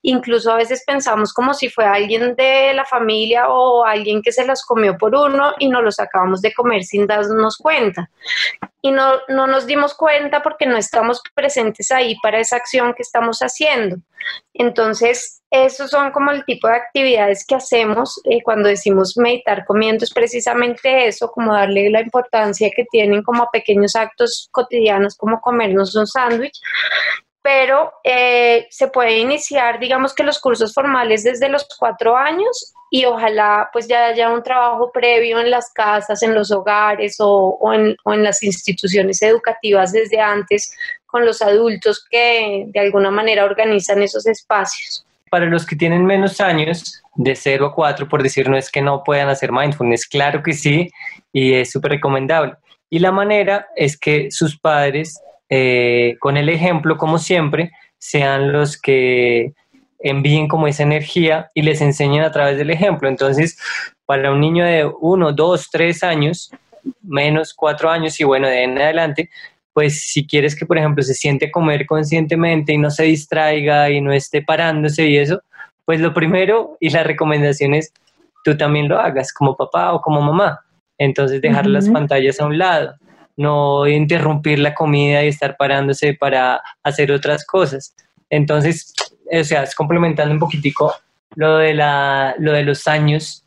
Incluso 0.10 0.54
a 0.54 0.56
veces 0.56 0.86
pensamos 0.88 1.34
como 1.34 1.54
si 1.54 1.68
fue 1.68 1.84
alguien 1.84 2.34
de 2.38 2.74
la 2.74 2.86
familia 2.86 3.50
o 3.50 3.84
alguien 3.84 4.22
que 4.22 4.32
se 4.32 4.46
las 4.46 4.64
comió 4.64 4.98
por 4.98 5.14
uno 5.14 5.52
y 5.60 5.68
nos 5.68 5.84
los 5.84 6.00
acabamos 6.00 6.42
de 6.42 6.54
comer 6.54 6.86
sin 6.86 7.08
darnos 7.08 7.58
cuenta. 7.58 8.10
Y 8.82 8.92
no, 8.92 9.16
no 9.28 9.48
nos 9.48 9.68
dimos 9.68 9.94
cuenta 9.96 10.42
porque 10.42 10.66
no 10.66 10.78
estamos 10.78 11.22
presentes 11.34 11.92
ahí 11.92 12.16
para 12.24 12.40
esa 12.40 12.56
acción 12.56 12.94
que 12.94 13.02
estamos 13.02 13.40
haciendo. 13.40 13.98
Entonces, 14.54 15.42
esos 15.52 15.90
son 15.90 16.12
como 16.12 16.32
el 16.32 16.46
tipo 16.46 16.70
de 16.70 16.76
actividades 16.76 17.46
que 17.46 17.56
hacemos 17.56 18.22
eh, 18.24 18.42
cuando 18.44 18.70
decimos 18.70 19.18
meditar 19.18 19.66
comiendo, 19.66 20.06
es 20.06 20.14
precisamente 20.14 21.08
eso, 21.08 21.30
como 21.32 21.54
darle 21.54 21.90
la 21.90 22.00
importancia 22.00 22.72
que 22.74 22.86
tienen 22.90 23.24
como 23.24 23.50
pequeños 23.52 23.98
actos 23.98 24.48
cotidianos 24.52 25.18
como 25.18 25.42
comernos 25.42 25.96
un 25.96 26.08
sándwich 26.08 26.58
pero 27.48 27.94
eh, 28.04 28.68
se 28.70 28.90
puede 28.90 29.20
iniciar, 29.20 29.80
digamos 29.80 30.14
que 30.14 30.22
los 30.22 30.38
cursos 30.38 30.74
formales 30.74 31.24
desde 31.24 31.48
los 31.48 31.66
cuatro 31.80 32.18
años 32.18 32.74
y 32.90 33.06
ojalá 33.06 33.70
pues 33.72 33.88
ya 33.88 34.08
haya 34.08 34.30
un 34.34 34.44
trabajo 34.44 34.92
previo 34.92 35.40
en 35.40 35.50
las 35.50 35.72
casas, 35.72 36.22
en 36.24 36.36
los 36.36 36.52
hogares 36.52 37.16
o, 37.22 37.58
en, 37.74 37.96
o 38.04 38.14
en 38.14 38.22
las 38.22 38.44
instituciones 38.44 39.22
educativas 39.22 39.94
desde 39.94 40.20
antes 40.20 40.76
con 41.06 41.26
los 41.26 41.42
adultos 41.42 42.06
que 42.12 42.66
de 42.68 42.80
alguna 42.82 43.12
manera 43.12 43.46
organizan 43.46 44.02
esos 44.04 44.28
espacios. 44.28 45.06
Para 45.32 45.46
los 45.46 45.66
que 45.66 45.78
tienen 45.78 46.06
menos 46.06 46.42
años, 46.42 47.02
de 47.16 47.34
0 47.34 47.68
a 47.68 47.74
4, 47.74 48.10
por 48.10 48.24
decir, 48.24 48.50
no 48.50 48.58
es 48.58 48.70
que 48.70 48.82
no 48.82 49.06
puedan 49.06 49.30
hacer 49.30 49.54
mindfulness, 49.54 50.06
claro 50.06 50.44
que 50.44 50.52
sí, 50.52 50.90
y 51.32 51.54
es 51.54 51.72
súper 51.72 51.92
recomendable. 51.92 52.56
Y 52.90 53.00
la 53.00 53.14
manera 53.14 53.70
es 53.78 53.98
que 53.98 54.32
sus 54.32 54.60
padres 54.60 55.22
eh, 55.50 56.16
con 56.20 56.38
el 56.38 56.50
ejemplo, 56.50 56.98
como 56.98 57.18
siempre, 57.18 57.72
sean 57.98 58.52
los 58.52 58.80
que 58.80 59.54
envíen 60.00 60.48
como 60.48 60.68
esa 60.68 60.84
energía 60.84 61.50
y 61.54 61.62
les 61.64 61.82
enseñen 61.82 62.24
a 62.24 62.32
través 62.32 62.58
del 62.58 62.70
ejemplo. 62.70 63.08
Entonces, 63.08 63.58
para 64.06 64.32
un 64.32 64.40
niño 64.40 64.66
de 64.66 64.90
uno, 65.02 65.34
dos, 65.34 65.70
tres 65.72 66.04
años, 66.04 66.52
menos 67.02 67.54
cuatro 67.54 67.90
años 67.90 68.20
y 68.20 68.24
bueno, 68.24 68.48
de 68.48 68.64
en 68.64 68.78
adelante, 68.78 69.30
pues 69.74 70.02
si 70.02 70.26
quieres 70.26 70.56
que, 70.56 70.66
por 70.66 70.78
ejemplo, 70.78 71.04
se 71.04 71.14
siente 71.14 71.52
comer 71.52 71.86
conscientemente 71.86 72.74
y 72.74 72.78
no 72.78 72.90
se 72.90 73.04
distraiga 73.04 73.90
y 73.90 74.02
no 74.02 74.12
esté 74.12 74.42
parándose 74.42 75.08
y 75.08 75.18
eso, 75.18 75.42
pues 75.86 76.00
lo 76.00 76.14
primero 76.14 76.78
y 76.80 76.90
la 76.90 77.04
recomendación 77.04 77.74
es 77.74 77.94
tú 78.44 78.58
también 78.58 78.88
lo 78.88 79.00
hagas 79.00 79.34
como 79.34 79.56
papá 79.56 79.94
o 79.94 80.02
como 80.02 80.22
mamá. 80.22 80.60
Entonces 80.98 81.42
dejar 81.42 81.68
las 81.68 81.90
pantallas 81.90 82.40
a 82.40 82.46
un 82.46 82.58
lado 82.58 82.96
no 83.38 83.88
interrumpir 83.88 84.60
la 84.60 84.74
comida 84.74 85.24
y 85.24 85.28
estar 85.28 85.56
parándose 85.56 86.14
para 86.14 86.62
hacer 86.84 87.12
otras 87.12 87.46
cosas. 87.46 87.96
Entonces, 88.30 88.94
o 89.32 89.44
sea, 89.44 89.64
es 89.64 89.76
complementando 89.76 90.34
un 90.34 90.40
poquitico 90.40 90.94
lo 91.36 91.58
de, 91.58 91.74
la, 91.74 92.36
lo 92.40 92.52
de 92.52 92.64
los 92.64 92.88
años, 92.88 93.46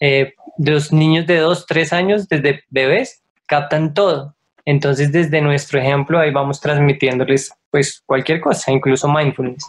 eh, 0.00 0.34
los 0.58 0.92
niños 0.92 1.26
de 1.26 1.38
dos, 1.38 1.66
tres 1.66 1.92
años, 1.92 2.28
desde 2.28 2.64
bebés, 2.70 3.22
captan 3.46 3.94
todo. 3.94 4.34
Entonces, 4.64 5.12
desde 5.12 5.40
nuestro 5.40 5.78
ejemplo, 5.78 6.18
ahí 6.18 6.30
vamos 6.30 6.60
transmitiéndoles 6.60 7.54
pues 7.70 8.02
cualquier 8.04 8.40
cosa, 8.40 8.70
incluso 8.70 9.08
mindfulness. 9.08 9.64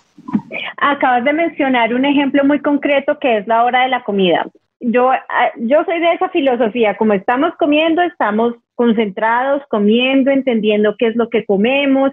Acabas 0.78 1.24
de 1.24 1.32
mencionar 1.32 1.94
un 1.94 2.06
ejemplo 2.06 2.44
muy 2.44 2.60
concreto 2.60 3.18
que 3.20 3.38
es 3.38 3.48
la 3.48 3.64
hora 3.64 3.84
de 3.84 3.90
la 3.90 4.04
comida. 4.04 4.46
Yo, 4.82 5.12
ah, 5.12 5.52
yo 5.58 5.84
soy 5.86 6.00
de 6.00 6.14
esa 6.14 6.30
filosofía, 6.30 6.98
como 6.98 7.14
estamos 7.14 7.54
comiendo, 7.58 8.02
estamos 8.02 8.56
concentrados, 8.80 9.62
comiendo, 9.68 10.32
entendiendo 10.32 10.96
qué 10.98 11.08
es 11.08 11.16
lo 11.18 11.28
que 11.28 11.44
comemos, 11.44 12.12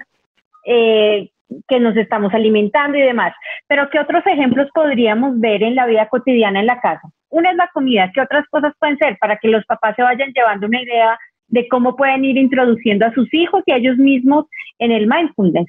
eh, 0.65 1.31
que 1.69 1.79
nos 1.79 1.97
estamos 1.97 2.35
alimentando 2.35 2.99
y 2.99 3.03
demás. 3.03 3.33
Pero 3.69 3.89
¿qué 3.89 4.01
otros 4.01 4.27
ejemplos 4.27 4.69
podríamos 4.75 5.39
ver 5.39 5.63
en 5.63 5.77
la 5.77 5.87
vida 5.87 6.09
cotidiana 6.09 6.59
en 6.59 6.67
la 6.67 6.81
casa? 6.81 7.03
Una 7.29 7.53
es 7.53 7.57
la 7.57 7.71
comida, 7.73 8.11
¿qué 8.13 8.21
otras 8.21 8.49
cosas 8.49 8.75
pueden 8.81 8.99
ser 8.99 9.17
para 9.21 9.37
que 9.37 9.47
los 9.47 9.65
papás 9.65 9.95
se 9.95 10.03
vayan 10.03 10.33
llevando 10.33 10.67
una 10.67 10.83
idea 10.83 11.17
de 11.47 11.69
cómo 11.69 11.95
pueden 11.95 12.25
ir 12.25 12.37
introduciendo 12.37 13.07
a 13.07 13.13
sus 13.13 13.33
hijos 13.33 13.63
y 13.67 13.71
a 13.71 13.77
ellos 13.77 13.97
mismos 13.97 14.47
en 14.81 14.91
el 14.91 15.07
mindfulness? 15.07 15.69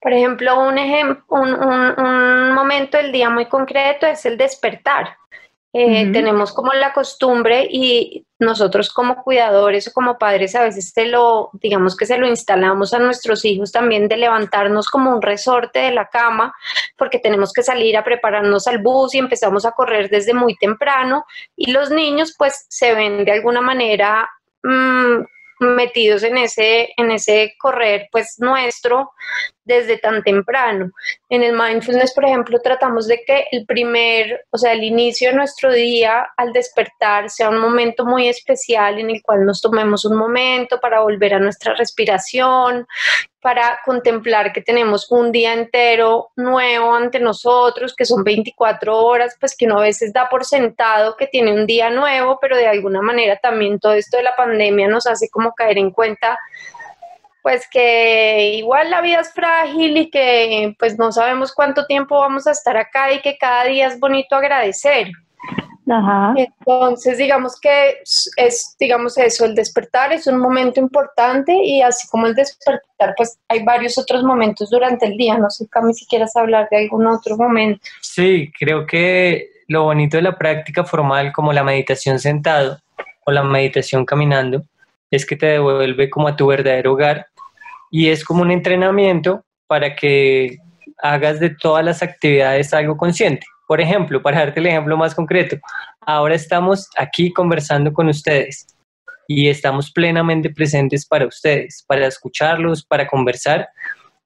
Por 0.00 0.14
ejemplo, 0.14 0.66
un, 0.66 0.78
un, 0.78 2.04
un 2.06 2.54
momento 2.54 2.96
del 2.96 3.12
día 3.12 3.28
muy 3.28 3.44
concreto 3.44 4.06
es 4.06 4.24
el 4.24 4.38
despertar. 4.38 5.08
Eh, 5.74 6.10
tenemos 6.12 6.54
como 6.54 6.72
la 6.72 6.94
costumbre 6.94 7.68
y 7.70 8.26
nosotros 8.38 8.90
como 8.90 9.22
cuidadores 9.22 9.86
o 9.86 9.92
como 9.92 10.16
padres 10.16 10.54
a 10.54 10.62
veces 10.62 10.94
te 10.94 11.04
lo, 11.04 11.50
digamos 11.52 11.94
que 11.94 12.06
se 12.06 12.16
lo 12.16 12.26
instalamos 12.26 12.94
a 12.94 12.98
nuestros 12.98 13.44
hijos 13.44 13.70
también 13.70 14.08
de 14.08 14.16
levantarnos 14.16 14.88
como 14.88 15.10
un 15.14 15.20
resorte 15.20 15.80
de 15.80 15.92
la 15.92 16.08
cama 16.08 16.54
porque 16.96 17.18
tenemos 17.18 17.52
que 17.52 17.62
salir 17.62 17.98
a 17.98 18.04
prepararnos 18.04 18.66
al 18.66 18.78
bus 18.78 19.14
y 19.14 19.18
empezamos 19.18 19.66
a 19.66 19.72
correr 19.72 20.08
desde 20.08 20.32
muy 20.32 20.56
temprano 20.56 21.26
y 21.54 21.70
los 21.70 21.90
niños 21.90 22.34
pues 22.38 22.64
se 22.70 22.94
ven 22.94 23.26
de 23.26 23.32
alguna 23.32 23.60
manera 23.60 24.26
mm, 24.62 25.18
metidos 25.60 26.22
en 26.22 26.38
ese, 26.38 26.94
en 26.96 27.10
ese 27.10 27.54
correr 27.58 28.08
pues 28.10 28.36
nuestro 28.38 29.10
desde 29.68 29.98
tan 29.98 30.22
temprano. 30.22 30.90
En 31.28 31.42
el 31.42 31.52
mindfulness, 31.52 32.14
por 32.14 32.24
ejemplo, 32.24 32.58
tratamos 32.58 33.06
de 33.06 33.22
que 33.24 33.46
el 33.52 33.66
primer, 33.66 34.46
o 34.50 34.56
sea, 34.58 34.72
el 34.72 34.82
inicio 34.82 35.28
de 35.28 35.36
nuestro 35.36 35.70
día 35.70 36.26
al 36.36 36.52
despertar 36.52 37.28
sea 37.28 37.50
un 37.50 37.60
momento 37.60 38.04
muy 38.04 38.28
especial 38.28 38.98
en 38.98 39.10
el 39.10 39.22
cual 39.22 39.44
nos 39.44 39.60
tomemos 39.60 40.06
un 40.06 40.16
momento 40.16 40.80
para 40.80 41.02
volver 41.02 41.34
a 41.34 41.38
nuestra 41.38 41.74
respiración, 41.74 42.86
para 43.40 43.78
contemplar 43.84 44.52
que 44.52 44.62
tenemos 44.62 45.10
un 45.12 45.30
día 45.30 45.52
entero 45.52 46.30
nuevo 46.34 46.94
ante 46.94 47.20
nosotros, 47.20 47.94
que 47.94 48.06
son 48.06 48.24
24 48.24 48.96
horas, 48.96 49.36
pues 49.38 49.54
que 49.56 49.66
uno 49.66 49.78
a 49.78 49.82
veces 49.82 50.12
da 50.14 50.28
por 50.30 50.46
sentado 50.46 51.14
que 51.16 51.26
tiene 51.26 51.52
un 51.52 51.66
día 51.66 51.90
nuevo, 51.90 52.38
pero 52.40 52.56
de 52.56 52.66
alguna 52.66 53.02
manera 53.02 53.36
también 53.36 53.78
todo 53.78 53.92
esto 53.92 54.16
de 54.16 54.22
la 54.22 54.34
pandemia 54.34 54.88
nos 54.88 55.06
hace 55.06 55.28
como 55.28 55.52
caer 55.52 55.76
en 55.76 55.90
cuenta 55.90 56.38
pues 57.42 57.68
que 57.70 58.54
igual 58.54 58.90
la 58.90 59.00
vida 59.00 59.20
es 59.20 59.32
frágil 59.32 59.96
y 59.96 60.10
que 60.10 60.74
pues 60.78 60.98
no 60.98 61.12
sabemos 61.12 61.52
cuánto 61.54 61.86
tiempo 61.86 62.18
vamos 62.18 62.46
a 62.46 62.52
estar 62.52 62.76
acá 62.76 63.12
y 63.12 63.20
que 63.20 63.38
cada 63.38 63.64
día 63.64 63.86
es 63.86 63.98
bonito 63.98 64.36
agradecer. 64.36 65.08
Ajá. 65.90 66.34
Entonces, 66.36 67.16
digamos 67.16 67.58
que 67.58 68.02
es, 68.36 68.76
digamos 68.78 69.16
eso, 69.16 69.46
el 69.46 69.54
despertar 69.54 70.12
es 70.12 70.26
un 70.26 70.38
momento 70.38 70.80
importante 70.80 71.54
y 71.54 71.80
así 71.80 72.06
como 72.08 72.26
el 72.26 72.34
despertar, 72.34 73.14
pues 73.16 73.38
hay 73.48 73.64
varios 73.64 73.96
otros 73.96 74.22
momentos 74.22 74.68
durante 74.70 75.06
el 75.06 75.16
día. 75.16 75.38
No 75.38 75.48
sé, 75.48 75.66
Cami, 75.68 75.94
si 75.94 76.06
quieras 76.06 76.36
hablar 76.36 76.68
de 76.70 76.78
algún 76.78 77.06
otro 77.06 77.36
momento. 77.36 77.80
Sí, 78.02 78.52
creo 78.58 78.86
que 78.86 79.48
lo 79.66 79.84
bonito 79.84 80.16
de 80.16 80.24
la 80.24 80.36
práctica 80.36 80.84
formal, 80.84 81.32
como 81.32 81.52
la 81.52 81.64
meditación 81.64 82.18
sentado 82.18 82.78
o 83.24 83.30
la 83.30 83.42
meditación 83.42 84.04
caminando, 84.04 84.62
es 85.10 85.26
que 85.26 85.36
te 85.36 85.46
devuelve 85.46 86.10
como 86.10 86.28
a 86.28 86.36
tu 86.36 86.46
verdadero 86.46 86.92
hogar 86.92 87.26
y 87.90 88.08
es 88.08 88.24
como 88.24 88.42
un 88.42 88.50
entrenamiento 88.50 89.44
para 89.66 89.94
que 89.94 90.58
hagas 90.98 91.40
de 91.40 91.50
todas 91.50 91.84
las 91.84 92.02
actividades 92.02 92.74
algo 92.74 92.96
consciente. 92.96 93.46
Por 93.66 93.80
ejemplo, 93.80 94.22
para 94.22 94.40
darte 94.40 94.60
el 94.60 94.66
ejemplo 94.66 94.96
más 94.96 95.14
concreto, 95.14 95.56
ahora 96.00 96.34
estamos 96.34 96.88
aquí 96.96 97.32
conversando 97.32 97.92
con 97.92 98.08
ustedes 98.08 98.66
y 99.26 99.48
estamos 99.48 99.90
plenamente 99.92 100.50
presentes 100.50 101.06
para 101.06 101.26
ustedes, 101.26 101.84
para 101.86 102.06
escucharlos, 102.06 102.84
para 102.84 103.06
conversar 103.06 103.68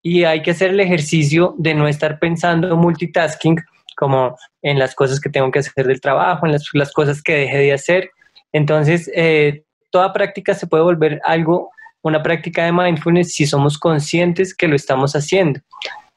y 0.03 0.25
hay 0.25 0.43
que 0.43 0.51
hacer 0.51 0.71
el 0.71 0.81
ejercicio 0.81 1.55
de 1.59 1.75
no 1.75 1.87
estar 1.87 2.19
pensando 2.19 2.77
multitasking 2.77 3.57
como 3.97 4.37
en 4.62 4.79
las 4.79 4.95
cosas 4.95 5.21
que 5.21 5.31
tengo 5.31 5.51
que 5.51 5.61
hacer 5.61 5.87
del 5.87 6.01
trabajo, 6.01 6.47
en 6.47 6.53
las, 6.53 6.93
cosas 6.93 7.23
que 7.23 7.35
dejé 7.35 7.59
de 7.59 7.73
hacer. 7.73 8.11
Entonces, 8.53 9.09
eh, 9.15 9.62
toda 9.92 10.12
práctica 10.12 10.54
se 10.54 10.66
puede 10.66 10.82
volver 10.82 11.20
algo 11.25 11.70
una 12.02 12.22
práctica 12.22 12.64
de 12.64 12.72
mindfulness 12.72 13.34
si 13.34 13.46
somos 13.46 13.78
conscientes 13.78 14.54
que 14.54 14.68
lo 14.68 14.75
estamos 14.75 15.14
haciendo. 15.14 15.61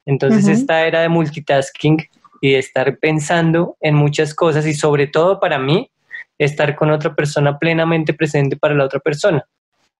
Entonces 0.05 0.48
esta 0.48 0.86
era 0.86 1.01
de 1.01 1.10
multitasking 1.10 1.98
y 2.41 2.51
de 2.51 2.60
estar 2.60 2.98
pensando 2.98 3.77
en 3.82 3.96
muchas 3.96 4.34
cosas 4.34 4.65
y 4.65 4.74
sobre 4.74 5.08
todo 5.08 5.39
para 5.39 5.58
mí, 5.58 5.89
estar 6.38 6.75
con 6.75 6.91
otra 6.91 7.15
persona 7.15 7.58
plenamente 7.58 8.13
presente 8.13 8.58
para 8.58 8.75
la 8.75 8.84
otra 8.84 9.00
persona. 9.00 9.46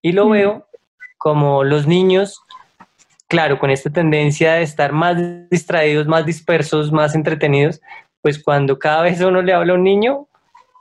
Y 0.02 0.12
lo 0.12 0.30
veo 0.30 0.68
como 1.18 1.64
los 1.64 1.88
niños, 1.88 2.42
claro, 3.28 3.58
con 3.58 3.70
esta 3.70 3.90
tendencia 3.90 4.56
de 4.56 4.64
estar 4.64 4.92
más 4.92 5.18
distraídos, 5.50 6.08
más 6.08 6.26
dispersos, 6.26 6.92
más 6.92 7.16
entretenidos, 7.16 7.80
pues 8.22 8.42
cuando 8.42 8.78
cada 8.80 9.04
vez 9.04 9.22
uno 9.22 9.42
le 9.42 9.54
habla 9.54 9.74
a 9.74 9.76
un 9.76 9.84
niño, 9.84 10.28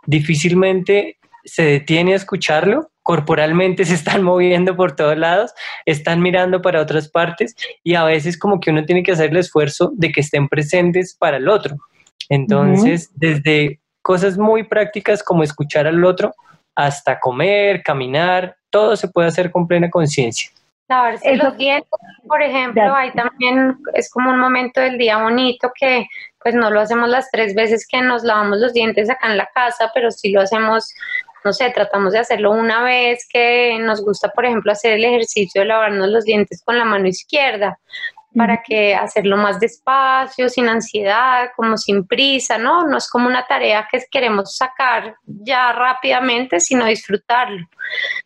difícilmente 0.06 1.18
se 1.44 1.62
detiene 1.64 2.12
a 2.12 2.16
escucharlo 2.16 2.90
corporalmente 3.04 3.84
se 3.84 3.94
están 3.94 4.22
moviendo 4.24 4.74
por 4.74 4.96
todos 4.96 5.16
lados, 5.16 5.54
están 5.86 6.20
mirando 6.20 6.60
para 6.60 6.80
otras 6.80 7.08
partes 7.08 7.54
y 7.84 7.94
a 7.94 8.02
veces 8.02 8.36
como 8.36 8.58
que 8.58 8.70
uno 8.70 8.84
tiene 8.84 9.04
que 9.04 9.12
hacer 9.12 9.30
el 9.30 9.36
esfuerzo 9.36 9.92
de 9.94 10.10
que 10.10 10.22
estén 10.22 10.48
presentes 10.48 11.14
para 11.16 11.36
el 11.36 11.48
otro. 11.48 11.76
Entonces, 12.28 13.10
desde 13.14 13.80
cosas 14.02 14.38
muy 14.38 14.64
prácticas 14.64 15.22
como 15.22 15.42
escuchar 15.42 15.86
al 15.86 16.02
otro 16.02 16.34
hasta 16.74 17.20
comer, 17.20 17.82
caminar, 17.82 18.56
todo 18.70 18.96
se 18.96 19.08
puede 19.08 19.28
hacer 19.28 19.50
con 19.50 19.68
plena 19.68 19.90
conciencia. 19.90 20.50
Lavarse 20.88 21.37
los 21.37 21.57
dientes, 21.57 21.88
por 22.26 22.42
ejemplo, 22.42 22.94
ahí 22.94 23.12
también 23.12 23.76
es 23.94 24.11
como 24.11 24.30
un 24.30 24.38
momento 24.38 24.80
del 24.80 24.98
día 24.98 25.22
bonito 25.22 25.70
que 25.78 26.07
pues 26.42 26.54
no 26.54 26.70
lo 26.70 26.80
hacemos 26.80 27.09
las 27.09 27.30
tres 27.30 27.54
veces 27.54 27.87
que 27.87 28.00
nos 28.00 28.22
lavamos 28.22 28.59
los 28.59 28.72
dientes 28.72 29.09
acá 29.11 29.30
en 29.30 29.37
la 29.37 29.48
casa, 29.54 29.90
pero 29.94 30.11
sí 30.11 30.30
lo 30.30 30.40
hacemos 30.40 30.94
no 31.44 31.52
sé, 31.52 31.70
tratamos 31.70 32.12
de 32.12 32.20
hacerlo 32.20 32.52
una 32.52 32.83
vez 32.83 33.26
que 33.30 33.78
nos 33.78 34.02
gusta, 34.02 34.30
por 34.30 34.46
ejemplo, 34.46 34.72
hacer 34.72 34.94
el 34.94 35.04
ejercicio 35.04 35.61
de 35.61 35.68
lavarnos 35.68 36.09
los 36.09 36.24
dientes 36.24 36.62
con 36.64 36.78
la 36.78 36.85
mano 36.85 37.07
izquierda, 37.07 37.78
para 38.37 38.62
que 38.62 38.94
hacerlo 38.94 39.37
más 39.37 39.61
despacio, 39.61 40.48
sin 40.48 40.68
ansiedad, 40.68 41.50
como 41.57 41.76
sin 41.76 42.07
prisa, 42.07 42.59
¿no? 42.59 42.87
No 42.87 42.96
es 42.96 43.09
como 43.09 43.28
una 43.28 43.46
tarea 43.46 43.87
que 43.90 44.02
queremos 44.11 44.57
sacar 44.57 45.16
ya 45.24 45.72
rápidamente, 45.72 46.59
sino 46.59 46.87
disfrutarlo. 46.87 47.64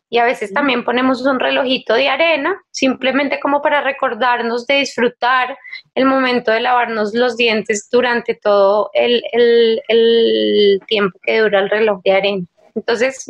Y 0.09 0.19
a 0.19 0.25
veces 0.25 0.55
también 0.55 0.85
ponemos 0.85 1.21
un 1.27 1.39
relojito 1.39 1.93
de 1.95 2.09
arena, 2.09 2.59
simplemente 2.71 3.39
como 3.39 3.61
para 3.61 3.83
recordarnos 3.83 4.67
de 4.67 4.77
disfrutar 4.77 5.59
el 5.95 6.07
momento 6.07 6.51
de 6.53 6.61
lavarnos 6.61 7.13
los 7.13 7.37
dientes 7.37 7.89
durante 7.91 8.35
todo 8.35 8.91
el, 8.95 9.23
el 9.33 10.81
tiempo 10.87 11.19
que 11.23 11.41
dura 11.41 11.61
el 11.61 11.69
reloj 11.69 12.01
de 12.03 12.13
arena. 12.13 12.47
Entonces, 12.79 13.27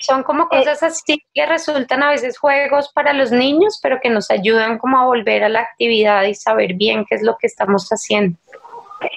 son 0.00 0.22
como 0.22 0.44
eh, 0.44 0.46
cosas 0.48 0.82
así 0.82 1.22
que 1.34 1.46
resultan 1.46 2.02
a 2.02 2.10
veces 2.10 2.38
juegos 2.38 2.90
para 2.94 3.12
los 3.12 3.30
niños, 3.30 3.78
pero 3.82 4.00
que 4.00 4.10
nos 4.10 4.30
ayudan 4.30 4.78
como 4.78 4.98
a 4.98 5.04
volver 5.04 5.44
a 5.44 5.48
la 5.48 5.60
actividad 5.60 6.24
y 6.24 6.34
saber 6.34 6.74
bien 6.74 7.04
qué 7.08 7.16
es 7.16 7.22
lo 7.22 7.36
que 7.38 7.46
estamos 7.46 7.88
haciendo. 7.90 8.36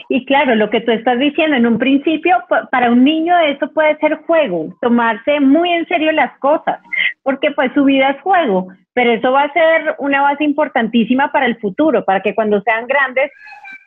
Y 0.10 0.26
claro, 0.26 0.56
lo 0.56 0.70
que 0.70 0.82
tú 0.82 0.92
estás 0.92 1.20
diciendo 1.20 1.56
en 1.56 1.68
un 1.68 1.78
principio, 1.78 2.38
para 2.72 2.92
un 2.92 3.04
niño 3.04 3.38
eso 3.40 3.72
puede 3.72 3.96
ser 3.98 4.16
juego, 4.26 4.76
tomarse 4.82 5.40
muy 5.40 5.72
en 5.72 5.88
serio 5.88 6.12
las 6.12 6.38
cosas, 6.40 6.80
porque 7.22 7.52
pues 7.52 7.72
su 7.74 7.84
vida 7.84 8.10
es 8.10 8.22
juego, 8.22 8.68
pero 8.94 9.14
eso 9.14 9.32
va 9.32 9.44
a 9.44 9.54
ser 9.54 9.96
una 10.00 10.24
base 10.24 10.44
importantísima 10.44 11.32
para 11.32 11.46
el 11.46 11.58
futuro, 11.60 12.04
para 12.04 12.22
que 12.22 12.34
cuando 12.34 12.62
sean 12.62 12.88
grandes 12.88 13.32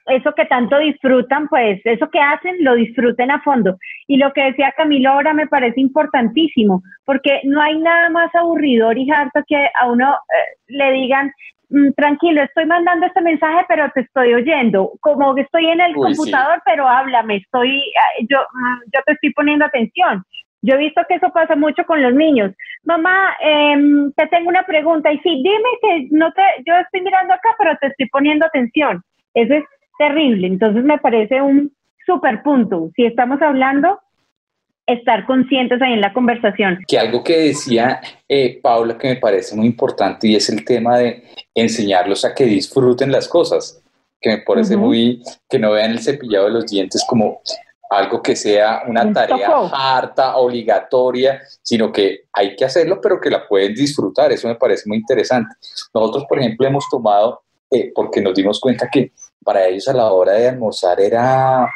eso 0.09 0.33
que 0.35 0.47
tanto 0.47 0.79
disfrutan, 0.79 1.49
pues 1.49 1.81
eso 1.85 2.09
que 2.11 2.21
hacen, 2.21 2.57
lo 2.61 2.75
disfruten 2.75 3.31
a 3.31 3.41
fondo. 3.43 3.79
Y 4.09 4.17
lo 4.17 4.33
que 4.33 4.43
decía 4.43 4.73
Camilo 4.75 5.11
ahora 5.11 5.35
me 5.35 5.47
parece 5.47 5.81
importantísimo, 5.81 6.83
porque 7.05 7.41
no 7.45 7.61
hay 7.61 7.79
nada 7.79 8.09
más 8.09 8.35
aburridor 8.35 8.97
y 8.97 9.09
harto 9.11 9.41
que 9.47 9.69
a 9.79 9.87
uno 9.87 10.15
eh, 10.15 10.57
le 10.69 10.93
digan, 10.93 11.31
mm, 11.69 11.93
tranquilo, 11.95 12.43
estoy 12.43 12.65
mandando 12.65 13.07
este 13.07 13.21
mensaje, 13.21 13.67
pero 13.69 13.91
te 13.95 14.01
estoy 14.01 14.33
oyendo, 14.33 14.93
como 15.01 15.35
que 15.35 15.43
estoy 15.43 15.67
en 15.67 15.83
el 15.83 15.95
computador, 15.95 16.63
pero 16.65 16.89
háblame, 16.89 17.37
estoy, 17.37 17.81
eh, 17.81 18.27
yo, 18.31 18.39
mm, 18.41 18.81
yo 18.95 19.01
te 19.05 19.13
estoy 19.13 19.33
poniendo 19.35 19.67
atención. 19.67 20.25
Yo 20.63 20.75
he 20.75 20.79
visto 20.79 21.03
que 21.07 21.17
eso 21.17 21.31
pasa 21.31 21.55
mucho 21.55 21.85
con 21.85 22.03
los 22.03 22.15
niños. 22.15 22.53
Mamá, 22.85 23.37
em, 23.41 24.11
te 24.13 24.27
tengo 24.27 24.49
una 24.49 24.65
pregunta. 24.65 25.13
Y 25.13 25.19
sí, 25.19 25.43
dime 25.45 25.69
que 25.83 26.09
no 26.11 26.33
te, 26.33 26.43
yo 26.67 26.75
estoy 26.75 27.03
mirando 27.03 27.35
acá, 27.35 27.51
pero 27.59 27.77
te 27.81 27.89
estoy 27.89 28.09
poniendo 28.09 28.45
atención. 28.45 29.03
Eso 29.35 29.55
es 29.55 29.65
terrible. 29.99 30.49
Entonces 30.49 30.83
me 30.83 30.99
parece 30.99 31.41
un 31.41 31.71
super 32.09 32.43
punto. 32.43 32.91
Si 32.97 33.05
estamos 33.05 33.41
hablando, 33.43 34.01
estar 34.87 35.27
conscientes 35.27 35.81
ahí 35.83 35.93
en 35.93 36.01
la 36.01 36.15
conversación. 36.15 36.79
Que 36.89 36.99
algo 36.99 37.23
que 37.23 37.39
decía 37.39 38.01
eh, 38.27 38.59
Paula 38.63 38.97
que 38.97 39.09
me 39.09 39.17
parece 39.17 39.55
muy 39.55 39.67
importante 39.67 40.27
y 40.27 40.35
es 40.35 40.49
el 40.49 40.65
tema 40.65 40.97
de 40.97 41.25
enseñarlos 41.55 42.25
a 42.25 42.35
que 42.35 42.45
disfruten 42.45 43.13
las 43.13 43.29
cosas, 43.29 43.83
que 44.21 44.31
me 44.31 44.39
parece 44.39 44.77
muy, 44.77 45.23
que 45.49 45.59
no 45.59 45.73
vean 45.73 45.91
el 45.91 46.01
cepillado 46.01 46.47
de 46.47 46.53
los 46.53 46.67
dientes 46.67 47.05
como 47.07 47.43
algo 47.91 48.23
que 48.23 48.35
sea 48.37 48.83
una 48.87 49.13
tarea 49.13 49.51
harta, 49.73 50.37
obligatoria, 50.37 51.41
sino 51.63 51.93
que 51.93 52.25
hay 52.33 52.57
que 52.57 52.65
hacerlo, 52.65 53.01
pero 53.01 53.21
que 53.21 53.31
la 53.31 53.47
pueden 53.47 53.75
disfrutar. 53.75 54.33
Eso 54.33 54.49
me 54.49 54.57
parece 54.57 54.85
muy 54.87 54.99
interesante. 54.99 55.55
Nosotros, 55.95 56.25
por 56.29 56.39
ejemplo, 56.39 56.67
hemos 56.67 56.89
tomado, 56.91 57.43
eh, 57.71 57.93
porque 57.95 58.21
nos 58.21 58.35
dimos 58.35 58.61
cuenta 58.61 58.89
que 58.91 59.13
para 59.43 59.67
ellos 59.67 59.89
a 59.89 59.95
la 59.95 60.13
hora 60.13 60.33
de 60.33 60.49
almorzar 60.49 61.01
era, 61.01 61.67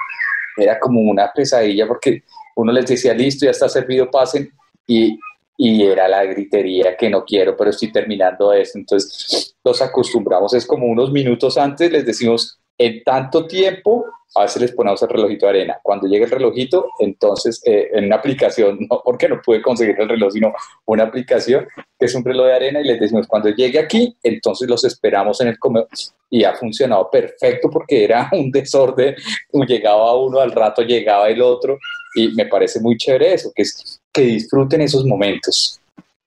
era 0.56 0.78
como 0.78 1.00
una 1.00 1.32
pesadilla 1.32 1.86
porque 1.86 2.22
uno 2.56 2.72
les 2.72 2.86
decía, 2.86 3.14
listo, 3.14 3.44
ya 3.44 3.50
está 3.50 3.68
servido, 3.68 4.10
pasen, 4.10 4.50
y, 4.86 5.18
y 5.56 5.82
era 5.82 6.08
la 6.08 6.24
gritería 6.24 6.96
que 6.96 7.08
no 7.08 7.24
quiero, 7.24 7.56
pero 7.56 7.70
estoy 7.70 7.92
terminando 7.92 8.52
esto. 8.52 8.78
Entonces 8.78 9.56
los 9.64 9.80
acostumbramos, 9.80 10.54
es 10.54 10.66
como 10.66 10.86
unos 10.86 11.10
minutos 11.10 11.56
antes, 11.56 11.90
les 11.90 12.04
decimos, 12.04 12.58
en 12.86 13.02
tanto 13.04 13.46
tiempo 13.46 14.04
a 14.34 14.42
veces 14.42 14.62
les 14.62 14.72
ponemos 14.72 15.02
el 15.02 15.08
relojito 15.08 15.46
de 15.46 15.50
arena. 15.50 15.78
Cuando 15.82 16.06
llegue 16.06 16.24
el 16.24 16.30
relojito, 16.30 16.88
entonces 16.98 17.62
eh, 17.66 17.90
en 17.92 18.06
una 18.06 18.16
aplicación, 18.16 18.78
no 18.90 19.00
porque 19.04 19.28
no 19.28 19.40
pude 19.42 19.60
conseguir 19.60 20.00
el 20.00 20.08
reloj, 20.08 20.32
sino 20.32 20.52
una 20.86 21.04
aplicación 21.04 21.66
que 21.98 22.06
es 22.06 22.14
un 22.14 22.24
reloj 22.24 22.46
de 22.46 22.54
arena 22.54 22.80
y 22.80 22.84
les 22.84 23.00
decimos, 23.00 23.26
cuando 23.26 23.50
llegue 23.50 23.78
aquí, 23.78 24.16
entonces 24.22 24.68
los 24.68 24.84
esperamos 24.84 25.40
en 25.40 25.48
el 25.48 25.58
comedor. 25.58 25.88
Y 26.30 26.44
ha 26.44 26.54
funcionado 26.54 27.10
perfecto 27.10 27.68
porque 27.70 28.04
era 28.04 28.28
un 28.32 28.50
desorden, 28.50 29.14
llegaba 29.66 30.16
uno, 30.16 30.40
al 30.40 30.52
rato 30.52 30.82
llegaba 30.82 31.28
el 31.28 31.42
otro 31.42 31.78
y 32.14 32.28
me 32.28 32.46
parece 32.46 32.80
muy 32.80 32.96
chévere 32.96 33.34
eso, 33.34 33.52
que 33.54 33.62
es 33.62 34.00
que 34.12 34.22
disfruten 34.22 34.80
esos 34.80 35.04
momentos. 35.04 35.80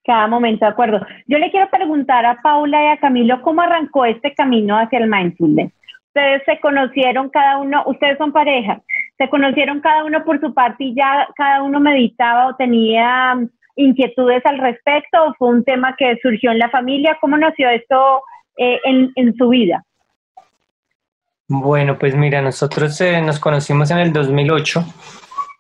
cada 0.06 0.28
momento, 0.28 0.66
de 0.66 0.72
acuerdo. 0.72 1.00
Yo 1.28 1.38
le 1.38 1.52
quiero 1.52 1.70
preguntar 1.70 2.26
a 2.26 2.40
Paula 2.42 2.84
y 2.84 2.88
a 2.88 2.98
Camilo 2.98 3.42
cómo 3.42 3.62
arrancó 3.62 4.06
este 4.06 4.34
camino 4.34 4.78
hacia 4.78 5.00
el 5.00 5.10
mindfulness. 5.10 5.72
Ustedes 6.16 6.44
se 6.46 6.62
conocieron 6.62 7.28
cada 7.30 7.58
uno, 7.58 7.84
ustedes 7.88 8.18
son 8.18 8.32
pareja, 8.32 8.80
se 9.18 9.28
conocieron 9.28 9.82
cada 9.82 10.06
uno 10.06 10.24
por 10.24 10.40
su 10.40 10.54
parte 10.54 10.86
y 10.86 10.96
ya 10.96 11.28
cada 11.36 11.62
uno 11.62 11.82
meditaba 11.82 12.48
o 12.48 12.56
tenía 12.56 13.36
inquietudes 13.76 14.42
al 14.46 14.60
respecto 14.60 15.22
o 15.22 15.34
fue 15.34 15.50
un 15.50 15.66
tema 15.66 15.94
que 15.98 16.18
surgió 16.22 16.52
en 16.52 16.60
la 16.60 16.70
familia. 16.70 17.18
¿Cómo 17.20 17.38
nació 17.38 17.68
esto 17.68 18.22
eh, 18.56 18.80
en, 18.86 19.12
en, 19.16 19.36
su 19.36 19.50
vida? 19.50 19.84
Bueno, 21.50 22.00
pues 22.00 22.16
mira, 22.16 22.42
nosotros 22.42 23.02
eh, 23.02 23.22
nos 23.22 23.38
conocimos 23.38 23.92
en 23.92 23.98
el 23.98 24.14
2008. 24.14 24.86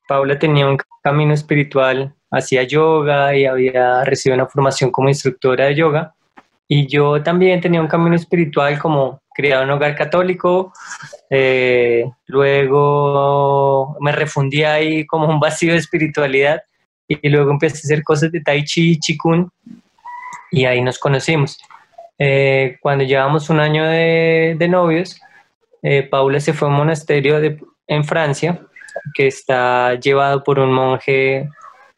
Paula 0.07 0.39
tenía 0.39 0.69
un 0.69 0.77
camino 1.03 1.33
espiritual, 1.33 2.13
hacía 2.31 2.63
yoga 2.63 3.35
y 3.35 3.45
había 3.45 4.05
recibido 4.05 4.41
una 4.41 4.49
formación 4.49 4.89
como 4.89 5.09
instructora 5.09 5.65
de 5.65 5.75
yoga. 5.75 6.14
Y 6.67 6.87
yo 6.87 7.21
también 7.21 7.61
tenía 7.61 7.81
un 7.81 7.87
camino 7.87 8.15
espiritual 8.15 8.79
como 8.79 9.21
criado 9.35 9.63
en 9.63 9.69
un 9.69 9.75
hogar 9.75 9.95
católico. 9.95 10.73
Eh, 11.29 12.05
luego 12.27 13.95
me 13.99 14.11
refundí 14.11 14.63
ahí 14.63 15.05
como 15.05 15.27
un 15.27 15.39
vacío 15.39 15.73
de 15.73 15.79
espiritualidad 15.79 16.61
y 17.07 17.29
luego 17.29 17.51
empecé 17.51 17.77
a 17.77 17.85
hacer 17.85 18.03
cosas 18.03 18.31
de 18.31 18.41
tai 18.41 18.63
chi 18.63 18.97
chikun 18.99 19.51
y 20.51 20.65
ahí 20.65 20.81
nos 20.81 20.97
conocimos. 20.97 21.59
Eh, 22.17 22.77
cuando 22.81 23.03
llevamos 23.03 23.49
un 23.49 23.59
año 23.59 23.85
de, 23.85 24.67
novios, 24.69 25.19
eh, 25.83 26.03
Paula 26.03 26.39
se 26.39 26.53
fue 26.53 26.67
a 26.67 26.71
un 26.71 26.77
monasterio 26.77 27.39
en 27.87 28.03
Francia 28.05 28.61
que 29.13 29.27
está 29.27 29.95
llevado 29.95 30.43
por 30.43 30.57
un 30.59 30.73
monje 30.73 31.49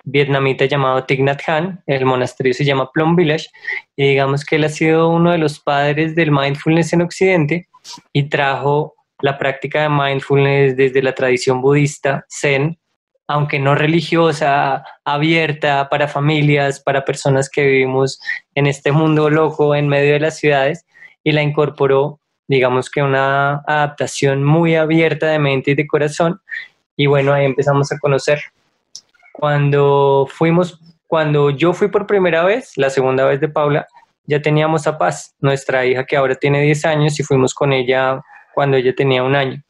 vietnamita 0.07 0.65
llamado 0.65 1.03
Thich 1.03 1.19
Nhat 1.19 1.41
Hanh. 1.47 1.79
El 1.85 2.05
monasterio 2.05 2.53
se 2.53 2.65
llama 2.65 2.91
Plum 2.91 3.15
Village 3.15 3.47
y 3.95 4.09
digamos 4.09 4.45
que 4.45 4.55
él 4.55 4.63
ha 4.63 4.69
sido 4.69 5.09
uno 5.09 5.31
de 5.31 5.37
los 5.37 5.59
padres 5.59 6.15
del 6.15 6.31
mindfulness 6.31 6.93
en 6.93 7.01
Occidente 7.01 7.67
y 8.13 8.23
trajo 8.23 8.95
la 9.21 9.37
práctica 9.37 9.83
de 9.83 9.89
mindfulness 9.89 10.77
desde 10.77 11.01
la 11.01 11.13
tradición 11.13 11.61
budista 11.61 12.25
Zen 12.29 12.77
aunque 13.27 13.59
no 13.59 13.75
religiosa, 13.75 14.83
abierta 15.03 15.89
para 15.89 16.07
familias, 16.07 16.79
para 16.79 17.03
personas 17.03 17.49
que 17.49 17.65
vivimos 17.65 18.19
en 18.55 18.67
este 18.67 18.91
mundo 18.91 19.29
loco 19.29 19.75
en 19.75 19.89
medio 19.89 20.13
de 20.13 20.21
las 20.21 20.37
ciudades, 20.37 20.85
y 21.23 21.33
la 21.33 21.43
incorporó, 21.43 22.21
digamos 22.47 22.89
que 22.89 23.03
una 23.03 23.61
adaptación 23.67 24.43
muy 24.45 24.75
abierta 24.75 25.27
de 25.27 25.39
mente 25.39 25.71
y 25.71 25.75
de 25.75 25.87
corazón, 25.87 26.39
y 26.95 27.05
bueno, 27.07 27.33
ahí 27.33 27.45
empezamos 27.45 27.91
a 27.91 27.99
conocer. 27.99 28.39
Cuando 29.37 30.27
fuimos, 30.29 30.79
cuando 31.05 31.51
yo 31.51 31.73
fui 31.73 31.89
por 31.89 32.07
primera 32.07 32.43
vez, 32.43 32.73
la 32.75 32.89
segunda 32.89 33.25
vez 33.25 33.39
de 33.39 33.49
Paula, 33.49 33.87
ya 34.25 34.41
teníamos 34.41 34.87
a 34.87 34.97
Paz, 34.97 35.35
nuestra 35.39 35.85
hija 35.85 36.05
que 36.05 36.17
ahora 36.17 36.35
tiene 36.35 36.61
10 36.61 36.85
años, 36.85 37.19
y 37.19 37.23
fuimos 37.23 37.53
con 37.53 37.71
ella 37.71 38.21
cuando 38.53 38.77
ella 38.77 38.93
tenía 38.95 39.23
un 39.23 39.35
año. 39.35 39.61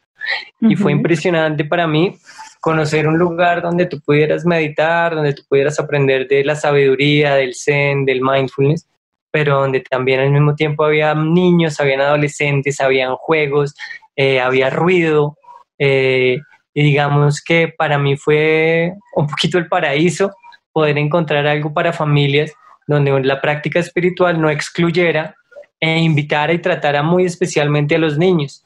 Y 0.62 0.76
fue 0.76 0.92
impresionante 0.92 1.64
para 1.64 1.88
mí 1.88 2.18
conocer 2.60 3.08
un 3.08 3.18
lugar 3.18 3.62
donde 3.62 3.86
tú 3.86 4.00
pudieras 4.02 4.46
meditar, 4.46 5.16
donde 5.16 5.34
tú 5.34 5.44
pudieras 5.48 5.80
aprender 5.80 6.28
de 6.28 6.44
la 6.44 6.56
sabiduría, 6.56 7.36
del 7.36 7.54
zen, 7.54 8.06
del 8.06 8.22
mindfulness, 8.22 8.88
pero 9.32 9.60
donde 9.60 9.82
también 9.82 10.20
al 10.20 10.32
mismo 10.32 10.56
tiempo 10.56 10.84
había 10.84 11.14
niños, 11.14 11.80
habían 11.80 12.02
adolescentes, 12.02 12.82
habían 12.82 13.16
juegos, 13.16 13.76
eh, 14.16 14.40
había 14.40 14.70
ruido. 14.70 15.38
Eh, 15.78 16.40
y 16.78 16.84
digamos 16.84 17.42
que 17.42 17.74
para 17.76 17.98
mí 17.98 18.18
fue 18.18 18.94
un 19.16 19.26
poquito 19.26 19.58
el 19.58 19.68
paraíso 19.68 20.30
poder 20.72 21.00
encontrar 21.00 21.48
algo 21.48 21.74
para 21.74 21.92
familias 21.92 22.54
donde 22.86 23.20
la 23.24 23.42
práctica 23.42 23.80
espiritual 23.80 24.40
no 24.40 24.48
excluyera 24.48 25.36
e 25.80 25.98
invitara 25.98 26.54
y 26.54 26.60
tratara 26.60 27.02
muy 27.02 27.26
especialmente 27.26 27.96
a 27.96 27.98
los 27.98 28.20
niños. 28.20 28.64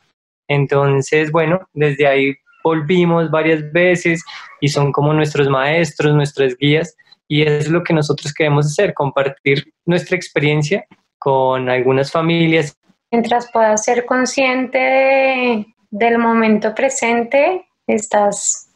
Entonces, 0.50 1.32
bueno, 1.32 1.62
desde 1.72 2.06
ahí 2.06 2.36
volvimos 2.62 3.32
varias 3.32 3.72
veces 3.72 4.26
y 4.60 4.68
son 4.68 4.92
como 4.92 5.14
nuestros 5.14 5.48
maestros, 5.48 6.14
nuestras 6.14 6.58
guías 6.58 6.98
y 7.30 7.44
es 7.44 7.70
lo 7.70 7.82
que 7.82 7.94
nosotros 7.94 8.34
queremos 8.34 8.66
hacer, 8.66 8.94
compartir 8.94 9.72
nuestra 9.86 10.18
experiencia 10.18 10.86
con 11.18 11.70
algunas 11.70 12.12
familias. 12.12 12.78
Mientras 13.10 13.50
puedas 13.54 13.86
ser 13.86 14.06
consciente 14.06 15.66
del 15.92 16.18
momento 16.18 16.76
presente, 16.76 17.71
estás, 17.88 18.70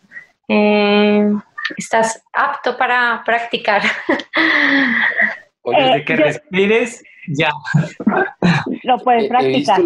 eh, 0.48 1.32
estás 1.78 2.22
apto 2.34 2.78
para 2.78 3.24
practicar. 3.26 3.82
O 5.68 5.72
desde 5.72 6.06
que 6.06 6.16
respires, 6.16 7.02
ya. 7.28 7.50
Lo 8.84 9.00
puedes 9.00 9.28
practicar. 9.28 9.82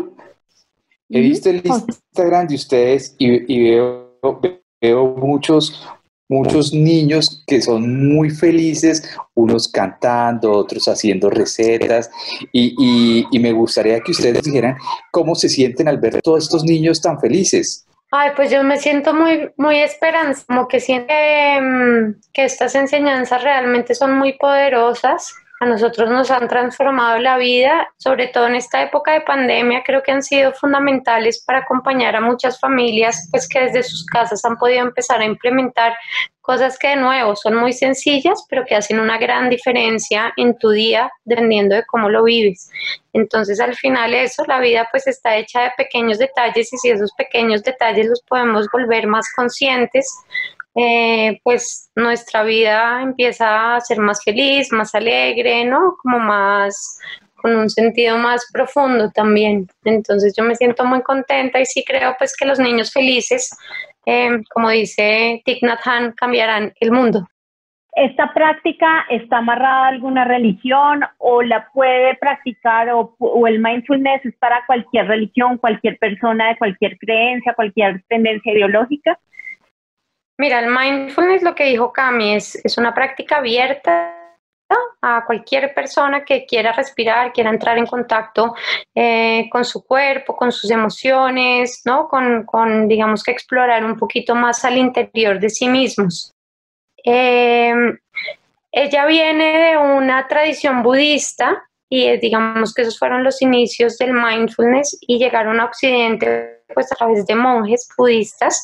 He 1.10 1.22
visto 1.22 1.50
el 1.50 1.64
Instagram 1.66 2.48
de 2.48 2.56
ustedes 2.56 3.16
y, 3.18 3.64
veo, 3.64 4.20
veo 4.82 5.06
muchos, 5.16 5.88
muchos 6.28 6.74
niños 6.74 7.44
que 7.48 7.62
son 7.62 8.14
muy 8.14 8.30
felices, 8.30 9.18
unos 9.34 9.68
cantando, 9.68 10.52
otros 10.52 10.88
haciendo 10.88 11.32
recetas, 11.32 12.12
y, 12.52 13.26
y, 13.32 13.40
me 13.40 13.54
gustaría 13.54 14.02
que 14.02 14.12
ustedes 14.12 14.44
dijeran 14.44 14.76
cómo 15.12 15.34
se 15.34 15.50
sienten 15.50 15.88
al 15.88 15.98
ver 15.98 16.22
todos 16.22 16.44
estos 16.44 16.64
niños 16.64 17.02
tan 17.02 17.20
felices. 17.20 17.88
Ay, 18.12 18.32
pues 18.36 18.50
yo 18.50 18.64
me 18.64 18.78
siento 18.78 19.14
muy, 19.14 19.52
muy 19.58 19.80
esperanza, 19.80 20.44
como 20.48 20.68
que 20.68 20.80
siento 20.80 21.14
que 22.34 22.44
estas 22.44 22.74
enseñanzas 22.74 23.44
realmente 23.44 23.94
son 23.94 24.18
muy 24.18 24.34
poderosas 24.34 25.36
a 25.60 25.66
nosotros 25.66 26.10
nos 26.10 26.32
han 26.32 26.48
transformado 26.48 27.20
la 27.20 27.38
vida, 27.38 27.90
sobre 27.98 28.28
todo 28.28 28.48
en 28.48 28.56
esta 28.56 28.82
época 28.82 29.12
de 29.12 29.22
pandemia, 29.22 29.84
creo 29.86 30.02
que 30.02 30.12
han 30.12 30.24
sido 30.24 30.54
fundamentales 30.54 31.44
para 31.46 31.60
acompañar 31.60 32.16
a 32.16 32.22
muchas 32.22 32.60
familias 32.60 33.28
pues 33.30 33.48
que 33.48 33.60
desde 33.62 33.84
sus 33.84 34.06
casas 34.06 34.46
han 34.46 34.58
podido 34.58 34.82
empezar 34.82 35.20
a 35.20 35.26
implementar 35.26 35.94
cosas 36.42 36.80
que 36.80 36.88
de 36.88 36.96
nuevo 36.96 37.36
son 37.36 37.56
muy 37.56 37.74
sencillas, 37.74 38.46
pero 38.50 38.66
que 38.66 38.76
hacen 38.76 39.00
una 39.00 39.18
gran 39.18 39.50
diferencia 39.50 40.34
en 40.38 40.58
tu 40.58 40.70
día 40.72 41.12
dependiendo 41.26 41.76
de 41.76 41.86
cómo 41.86 42.10
lo 42.10 42.24
vives. 42.24 42.72
Entonces, 43.14 43.60
al 43.60 43.76
final 43.76 44.14
eso, 44.14 44.44
la 44.48 44.60
vida 44.60 44.88
pues 44.90 45.08
está 45.08 45.36
hecha 45.36 45.62
de 45.62 45.72
pequeños 45.78 46.18
detalles 46.18 46.72
y 46.74 46.78
si 46.78 46.90
esos 46.90 47.12
pequeños 47.18 47.64
detalles 47.64 48.08
los 48.08 48.22
podemos 48.24 48.68
volver 48.72 49.08
más 49.08 49.26
conscientes, 49.36 50.10
eh, 50.82 51.42
pues 51.44 51.92
nuestra 51.94 52.44
vida 52.44 53.02
empieza 53.02 53.76
a 53.76 53.82
ser 53.82 54.00
más 54.00 54.24
feliz, 54.24 54.72
más 54.72 54.96
alegre, 54.96 55.66
¿no? 55.66 55.98
Como 56.02 56.20
más 56.20 56.98
con 57.36 57.54
un 57.54 57.70
sentido 57.70 58.18
más 58.18 58.50
profundo 58.54 59.12
también. 59.12 59.68
Entonces 59.84 60.34
yo 60.38 60.46
me 60.46 60.56
siento 60.56 60.86
muy 60.86 61.02
contenta 61.02 61.60
y 61.60 61.66
sí 61.66 61.84
creo 61.86 62.16
pues 62.18 62.34
que 62.34 62.46
los 62.46 62.60
niños 62.60 62.94
felices, 62.94 63.50
eh, 64.06 64.30
como 64.54 64.70
dice 64.70 65.42
Thich 65.44 65.62
Nhat 65.64 65.86
Hanh, 65.86 66.14
cambiarán 66.14 66.72
el 66.80 66.92
mundo. 66.94 67.28
¿Esta 67.92 68.34
práctica 68.34 69.06
está 69.10 69.40
amarrada 69.40 69.86
a 69.86 69.90
alguna 69.90 70.24
religión 70.24 71.02
o 71.18 71.42
la 71.42 71.68
puede 71.74 72.16
practicar 72.16 72.90
o, 72.92 73.16
o, 73.20 73.48
el 73.48 73.60
mindfulness 73.60 74.26
es 74.26 74.36
para 74.38 74.66
cualquier 74.66 75.08
religión, 75.08 75.58
cualquier 75.58 75.98
persona 75.98 76.48
de 76.48 76.58
cualquier 76.58 76.98
creencia, 77.00 77.54
cualquier 77.54 78.02
tendencia 78.08 78.54
ideológica? 78.54 79.20
Mira, 80.40 80.60
el 80.60 80.68
mindfulness, 80.68 81.44
lo 81.44 81.54
que 81.54 81.66
dijo 81.66 81.92
Cami, 81.92 82.36
es, 82.36 82.64
es 82.64 82.78
una 82.78 82.94
práctica 82.94 83.38
abierta 83.38 84.16
a 85.02 85.26
cualquier 85.26 85.74
persona 85.74 86.24
que 86.24 86.46
quiera 86.46 86.72
respirar, 86.72 87.34
quiera 87.34 87.50
entrar 87.50 87.78
en 87.78 87.86
contacto 87.86 88.56
eh, 88.96 89.50
con 89.52 89.66
su 89.66 89.84
cuerpo, 89.84 90.38
con 90.38 90.54
sus 90.54 90.72
emociones, 90.72 91.82
¿no? 91.84 92.08
Con, 92.08 92.46
con, 92.46 92.88
digamos 92.88 93.22
que 93.22 93.32
explorar 93.32 93.84
un 93.84 93.98
poquito 93.98 94.34
más 94.34 94.64
al 94.64 94.78
interior 94.78 95.42
de 95.42 95.50
sí 95.50 95.68
mismos. 95.68 96.34
Eh, 97.04 97.74
ella 98.72 99.06
viene 99.08 99.58
de 99.58 99.78
una 99.78 100.26
tradición 100.30 100.84
budista 100.84 101.69
y 101.90 102.18
digamos 102.18 102.74
que 102.74 102.84
esos 102.84 103.00
fueron 103.00 103.24
los 103.24 103.42
inicios 103.42 103.98
del 103.98 104.14
mindfulness 104.14 104.98
y 105.02 105.18
llegaron 105.18 105.60
a 105.60 105.66
Occidente 105.66 106.60
pues 106.74 106.92
a 106.92 106.96
través 106.96 107.26
de 107.26 107.34
monjes 107.34 107.90
budistas. 107.98 108.64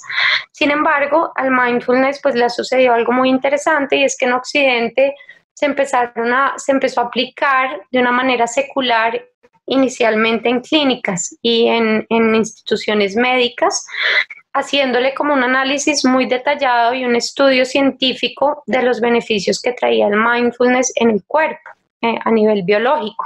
Sin 0.52 0.70
embargo, 0.70 1.32
al 1.36 1.50
mindfulness 1.50 2.20
pues 2.22 2.36
le 2.36 2.50
sucedió 2.52 2.94
algo 2.94 3.12
muy 3.12 3.30
interesante 3.30 3.96
y 3.96 4.04
es 4.04 4.16
que 4.16 4.26
en 4.26 4.34
Occidente 4.34 5.16
se, 5.54 5.66
empezaron 5.66 6.32
a, 6.32 6.54
se 6.58 6.72
empezó 6.72 7.02
a 7.02 7.06
aplicar 7.06 7.82
de 7.92 8.00
una 8.00 8.12
manera 8.12 8.46
secular 8.46 9.26
inicialmente 9.66 10.48
en 10.48 10.62
clínicas 10.62 11.36
y 11.42 11.66
en, 11.66 12.06
en 12.10 12.36
instituciones 12.36 13.16
médicas, 13.16 13.88
haciéndole 14.54 15.16
como 15.16 15.34
un 15.34 15.44
análisis 15.44 16.06
muy 16.06 16.28
detallado 16.28 16.94
y 16.94 17.04
un 17.04 17.16
estudio 17.16 17.66
científico 17.66 18.62
de 18.68 18.84
los 18.84 19.02
beneficios 19.02 19.60
que 19.60 19.74
traía 19.74 20.08
el 20.08 20.16
mindfulness 20.16 20.94
en 20.98 21.10
el 21.10 21.24
cuerpo 21.26 21.72
eh, 22.06 22.20
a 22.24 22.32
nivel 22.32 22.64
biológico. 22.64 23.26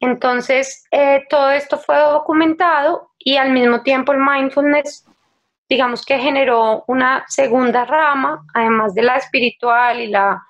Entonces, 0.00 0.84
eh, 0.90 1.24
todo 1.28 1.50
esto 1.50 1.78
fue 1.78 1.96
documentado 1.96 3.10
y 3.18 3.36
al 3.36 3.52
mismo 3.52 3.82
tiempo 3.82 4.12
el 4.12 4.18
mindfulness, 4.18 5.06
digamos 5.68 6.04
que 6.04 6.18
generó 6.18 6.84
una 6.88 7.24
segunda 7.28 7.84
rama, 7.84 8.44
además 8.54 8.94
de 8.94 9.02
la 9.02 9.16
espiritual 9.16 10.00
y 10.00 10.08
la, 10.08 10.42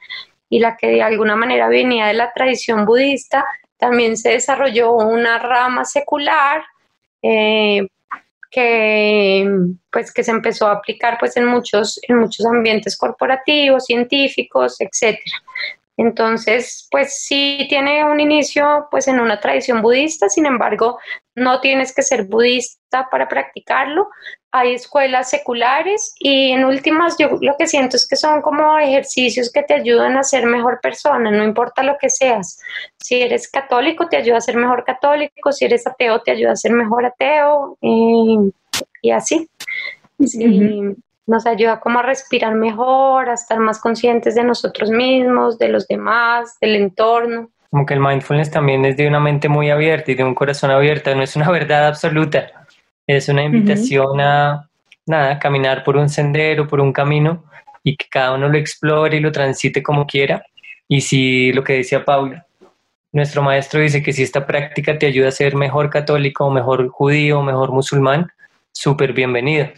y 0.49 0.59
la 0.59 0.77
que 0.77 0.87
de 0.89 1.03
alguna 1.03 1.37
manera 1.37 1.69
venía 1.69 2.07
de 2.07 2.15
la 2.15 2.33
tradición 2.33 2.87
budista, 2.87 3.45
también 3.77 4.17
se 4.17 4.31
desarrolló 4.31 4.93
una 4.93 5.39
rama 5.39 5.85
secular 5.85 6.63
eh, 7.21 7.87
que, 8.51 9.49
pues, 9.91 10.13
que 10.13 10.23
se 10.23 10.31
empezó 10.31 10.69
a 10.69 10.73
aplicar 10.73 11.17
pues, 11.19 11.37
en, 11.37 11.47
muchos, 11.47 11.99
en 12.07 12.19
muchos 12.19 12.47
ambientes 12.47 12.97
corporativos, 12.97 13.87
científicos, 13.87 14.81
etcétera. 14.81 15.37
Entonces, 15.97 16.89
pues 16.91 17.19
sí 17.21 17.67
tiene 17.69 18.05
un 18.05 18.19
inicio 18.19 18.89
pues 18.91 19.09
en 19.09 19.21
una 19.21 19.41
tradición 19.41 19.83
budista, 19.83 20.29
sin 20.29 20.47
embargo, 20.47 20.99
no 21.35 21.61
tienes 21.61 21.95
que 21.95 22.03
ser 22.03 22.25
budista 22.25 23.09
para 23.11 23.29
practicarlo. 23.29 24.09
Hay 24.53 24.75
escuelas 24.75 25.31
seculares 25.31 26.15
y 26.19 26.53
en 26.53 26.65
últimas 26.65 27.17
yo 27.19 27.39
lo 27.41 27.57
que 27.59 27.67
siento 27.67 27.97
es 27.97 28.09
que 28.09 28.17
son 28.17 28.43
como 28.43 28.79
ejercicios 28.79 29.51
que 29.53 29.63
te 29.63 29.75
ayudan 29.75 30.17
a 30.17 30.23
ser 30.23 30.47
mejor 30.47 30.81
persona, 30.81 31.31
no 31.31 31.45
importa 31.45 31.83
lo 31.83 31.97
que 31.99 32.09
seas. 32.09 32.59
Si 32.99 33.21
eres 33.21 33.51
católico, 33.51 34.09
te 34.09 34.17
ayuda 34.17 34.39
a 34.39 34.43
ser 34.43 34.57
mejor 34.57 34.85
católico, 34.85 35.53
si 35.53 35.67
eres 35.67 35.87
ateo, 35.87 36.23
te 36.23 36.33
ayuda 36.33 36.53
a 36.53 36.57
ser 36.57 36.73
mejor 36.73 37.05
ateo 37.07 37.77
y, 37.81 38.53
así 39.11 39.49
nos 41.27 41.47
ayuda 41.47 41.81
como 41.81 42.01
a 42.01 42.03
respirar 42.03 42.55
mejor, 42.55 43.29
a 43.29 43.35
estar 43.35 43.59
más 43.59 43.81
conscientes 43.81 44.35
de 44.35 44.45
nosotros 44.45 44.91
mismos, 44.91 45.59
de 45.59 45.69
los 45.69 45.87
demás, 45.87 46.57
del 46.61 46.77
entorno. 46.77 47.51
Como 47.71 47.87
que 47.87 47.95
el 47.95 48.01
mindfulness 48.01 48.51
también 48.51 48.85
es 48.85 48.97
de 48.97 49.07
una 49.07 49.21
mente 49.21 49.49
muy 49.49 49.71
abierta 49.71 50.11
y 50.11 50.15
de 50.15 50.25
un 50.25 50.35
corazón 50.35 50.71
abierto, 50.71 51.15
no 51.15 51.23
es 51.23 51.37
una 51.37 51.51
verdad 51.51 51.87
absoluta, 51.87 52.67
es 53.07 53.29
una 53.29 53.45
invitación 53.45 54.21
a 54.21 54.69
nada, 55.07 55.39
caminar 55.39 55.83
por 55.83 55.97
un 55.97 56.09
sendero, 56.09 56.69
por 56.69 56.81
un 56.81 56.93
camino 56.93 57.45
y 57.83 57.97
que 57.97 58.07
cada 58.11 58.35
uno 58.35 58.49
lo 58.49 58.59
explore 58.59 59.17
y 59.17 59.21
lo 59.21 59.33
transite 59.33 59.83
como 59.83 60.07
quiera. 60.07 60.45
Y 60.87 61.01
si 61.01 61.53
lo 61.53 61.65
que 61.65 61.75
decía 61.75 62.05
Paula, 62.05 62.47
nuestro 63.13 63.43
maestro 63.43 63.81
dice 63.81 64.03
que 64.03 64.13
si 64.13 64.23
esta 64.23 64.47
práctica 64.47 64.99
te 64.99 65.07
ayuda 65.07 65.29
a 65.29 65.33
ser 65.33 65.55
mejor 65.55 65.89
católico, 65.89 66.51
mejor 66.51 66.89
judío, 66.89 67.43
mejor 67.43 67.73
musulmán, 67.73 68.31
súper 68.73 69.13
bienvenido 69.13 69.69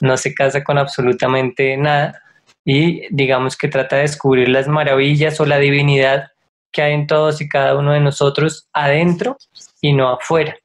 no 0.00 0.16
se 0.16 0.34
casa 0.34 0.64
con 0.64 0.78
absolutamente 0.78 1.76
nada 1.76 2.20
y 2.64 3.02
digamos 3.14 3.56
que 3.56 3.68
trata 3.68 3.96
de 3.96 4.02
descubrir 4.02 4.48
las 4.48 4.68
maravillas 4.68 5.40
o 5.40 5.46
la 5.46 5.58
divinidad 5.58 6.28
que 6.72 6.82
hay 6.82 6.94
en 6.94 7.06
todos 7.06 7.40
y 7.40 7.48
cada 7.48 7.78
uno 7.78 7.92
de 7.92 8.00
nosotros 8.00 8.68
adentro 8.72 9.36
y 9.80 9.92
no 9.92 10.08
afuera. 10.08 10.56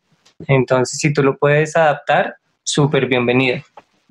Entonces, 0.47 0.99
si 0.99 1.13
tú 1.13 1.21
lo 1.21 1.37
puedes 1.37 1.75
adaptar, 1.75 2.35
súper 2.63 3.05
bienvenido. 3.05 3.59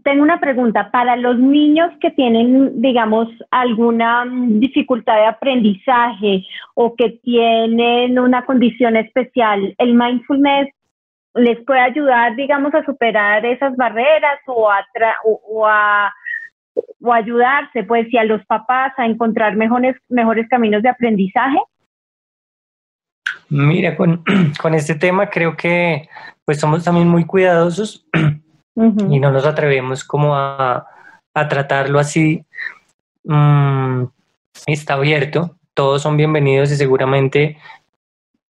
Tengo 0.05 0.23
una 0.23 0.39
pregunta. 0.39 0.91
Para 0.91 1.17
los 1.17 1.39
niños 1.39 1.91
que 2.01 2.11
tienen, 2.11 2.81
digamos, 2.81 3.29
alguna 3.51 4.25
dificultad 4.31 5.17
de 5.17 5.27
aprendizaje 5.27 6.47
o 6.75 6.95
que 6.95 7.19
tienen 7.23 8.19
una 8.19 8.45
condición 8.47 8.97
especial, 8.97 9.75
¿el 9.79 9.95
mindfulness 9.95 10.69
les 11.39 11.65
puede 11.65 11.81
ayudar, 11.81 12.37
digamos, 12.37 12.75
a 12.75 12.85
superar 12.85 13.45
esas 13.45 13.77
barreras 13.77 14.41
o 14.47 14.71
a, 14.71 14.85
o, 15.25 15.67
a, 15.67 16.13
o 17.01 17.13
ayudarse, 17.13 17.85
pues, 17.85 18.07
y 18.13 18.19
a 18.19 18.25
los 18.25 18.45
papás 18.47 18.93
a 18.97 19.07
encontrar 19.07 19.57
mejores, 19.57 19.97
mejores 20.09 20.49
caminos 20.49 20.83
de 20.83 20.89
aprendizaje? 20.89 21.59
Mira, 23.49 23.97
con, 23.97 24.23
con 24.61 24.75
este 24.75 24.95
tema 24.95 25.31
creo 25.31 25.57
que 25.57 26.09
pues 26.45 26.61
somos 26.61 26.85
también 26.85 27.09
muy 27.09 27.25
cuidadosos 27.25 28.07
y 28.75 29.21
no 29.21 29.31
nos 29.31 29.45
atrevemos 29.45 30.05
como 30.05 30.35
a, 30.35 30.87
a 31.35 31.49
tratarlo 31.49 31.99
así. 31.99 32.45
Mm, 33.25 34.05
está 34.67 34.95
abierto, 34.95 35.57
todos 35.75 36.03
son 36.03 36.17
bienvenidos 36.17 36.73
y 36.73 36.77
seguramente 36.77 37.59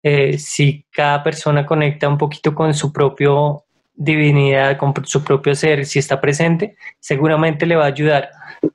eh, 0.08 0.38
si 0.38 0.86
cada 0.90 1.22
persona 1.22 1.66
conecta 1.66 2.08
un 2.08 2.18
poquito 2.18 2.56
con 2.56 2.74
su 2.74 2.94
propio 2.94 3.66
divinidad, 3.94 4.78
con 4.78 4.94
su 5.06 5.22
propio 5.22 5.54
ser, 5.54 5.86
si 5.86 6.00
está 6.00 6.22
presente, 6.22 6.78
seguramente 7.02 7.66
le 7.66 7.76
va 7.76 7.84
a 7.84 7.88
ayudar. 7.88 8.30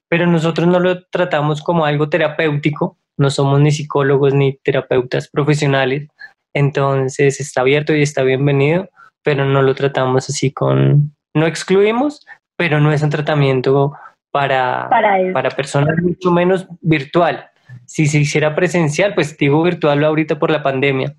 Pero 0.09 0.27
nosotros 0.27 0.69
no 0.69 0.79
lo 0.79 1.05
tratamos 1.05 1.63
como 1.63 1.87
algo 1.87 2.11
terapéutico, 2.11 2.99
no 3.17 3.31
somos 3.31 3.61
ni 3.61 3.71
psicólogos 3.71 4.35
ni 4.35 4.59
terapeutas 4.59 5.29
profesionales, 5.29 6.09
entonces 6.55 7.41
está 7.41 7.63
abierto 7.63 7.95
y 7.95 8.03
está 8.03 8.23
bienvenido, 8.23 8.91
pero 9.23 9.47
no 9.47 9.63
lo 9.63 9.75
tratamos 9.75 10.29
así 10.29 10.53
con, 10.53 11.15
no 11.35 11.47
excluimos, 11.47 12.27
pero 12.59 12.79
no 12.79 12.93
es 12.93 13.03
un 13.03 13.11
tratamiento 13.11 13.95
para, 14.31 14.89
para, 14.91 15.33
para 15.33 15.51
personas 15.51 15.97
mucho 16.03 16.31
menos 16.31 16.67
virtual. 16.83 17.49
Si 17.87 18.07
se 18.07 18.19
hiciera 18.19 18.55
presencial, 18.55 19.15
pues 19.15 19.37
digo 19.37 19.63
virtual 19.63 20.05
ahorita 20.05 20.39
por 20.39 20.51
la 20.51 20.63
pandemia. 20.63 21.15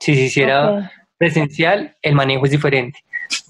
Si 0.00 0.14
se 0.14 0.22
hiciera 0.22 0.90
presencial, 1.18 1.96
el 2.02 2.14
manejo 2.14 2.44
es 2.44 2.50
diferente. 2.50 3.00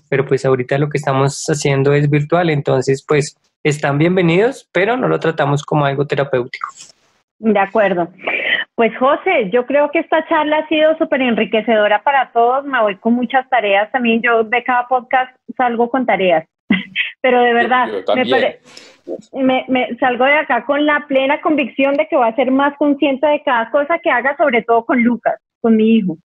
Pero 0.09 0.25
pues 0.25 0.45
ahorita 0.45 0.79
lo 0.79 0.89
que 0.89 0.99
estamos 0.99 1.45
haciendo 1.49 1.93
es 1.93 2.09
virtual, 2.09 2.51
entonces 2.51 3.05
pues 3.07 3.37
están 3.65 3.99
bienvenidos, 3.99 4.69
pero 4.73 4.97
no 4.97 5.09
lo 5.09 5.19
tratamos 5.19 5.65
como 5.65 5.85
algo 5.85 6.07
terapéutico. 6.07 6.69
De 7.39 7.59
acuerdo. 7.59 8.09
Pues 8.75 8.97
José, 8.99 9.51
yo 9.51 9.67
creo 9.67 9.91
que 9.91 10.01
esta 10.01 10.27
charla 10.29 10.59
ha 10.59 10.69
sido 10.69 10.97
súper 10.99 11.23
enriquecedora 11.23 12.03
para 12.03 12.31
todos. 12.33 12.65
Me 12.65 12.81
voy 12.81 12.97
con 12.97 13.15
muchas 13.15 13.49
tareas 13.49 13.91
también. 13.91 14.23
Yo 14.23 14.45
de 14.45 14.63
cada 14.63 14.87
podcast 14.87 15.35
salgo 15.57 15.91
con 15.91 16.07
tareas. 16.07 16.47
Pero 17.21 17.41
de 17.41 17.55
verdad, 17.55 17.89
me, 18.15 18.59
me, 19.33 19.67
salgo 19.99 20.25
de 20.25 20.35
acá 20.35 20.65
con 20.67 20.85
la 20.85 21.05
plena 21.07 21.41
convicción 21.41 21.95
de 21.95 22.07
que 22.09 22.17
voy 22.17 22.29
a 22.29 22.37
ser 22.37 22.51
más 22.51 22.77
consciente 22.79 23.27
de 23.27 23.43
cada 23.43 23.71
cosa 23.71 23.99
que 23.99 24.11
haga, 24.11 24.37
sobre 24.37 24.63
todo 24.63 24.85
con 24.85 25.03
Lucas, 25.03 25.41
con 25.61 25.77
mi 25.77 25.97
hijo. 25.97 26.17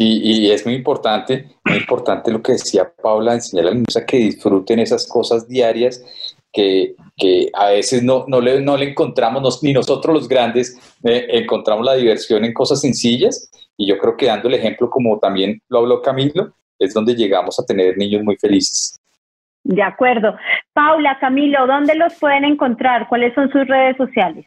Y, 0.00 0.48
es 0.52 0.64
muy 0.64 0.74
importante, 0.74 1.46
muy 1.64 1.78
importante 1.78 2.30
lo 2.30 2.40
que 2.40 2.52
decía 2.52 2.88
Paula, 3.02 3.34
enseñar 3.34 3.66
a 3.66 3.68
la 3.70 3.74
niños 3.74 3.96
a 3.96 4.06
que 4.06 4.18
disfruten 4.18 4.78
esas 4.78 5.08
cosas 5.08 5.48
diarias 5.48 6.04
que, 6.52 6.94
que, 7.16 7.50
a 7.52 7.70
veces 7.70 8.04
no, 8.04 8.24
no, 8.28 8.40
le, 8.40 8.60
no 8.60 8.76
le 8.76 8.90
encontramos, 8.90 9.60
ni 9.64 9.72
nosotros 9.72 10.14
los 10.14 10.28
grandes 10.28 10.78
eh, 11.02 11.26
encontramos 11.30 11.84
la 11.84 11.94
diversión 11.94 12.44
en 12.44 12.54
cosas 12.54 12.80
sencillas. 12.80 13.50
Y 13.76 13.88
yo 13.88 13.98
creo 13.98 14.16
que 14.16 14.26
dando 14.26 14.46
el 14.46 14.54
ejemplo, 14.54 14.88
como 14.88 15.18
también 15.18 15.60
lo 15.68 15.78
habló 15.78 16.00
Camilo, 16.00 16.52
es 16.78 16.94
donde 16.94 17.16
llegamos 17.16 17.58
a 17.58 17.66
tener 17.66 17.98
niños 17.98 18.22
muy 18.22 18.36
felices. 18.36 19.00
De 19.68 19.82
acuerdo. 19.82 20.34
Paula, 20.72 21.18
Camilo, 21.20 21.66
¿dónde 21.66 21.94
los 21.94 22.14
pueden 22.14 22.44
encontrar? 22.44 23.06
¿Cuáles 23.06 23.34
son 23.34 23.50
sus 23.52 23.68
redes 23.68 23.98
sociales? 23.98 24.46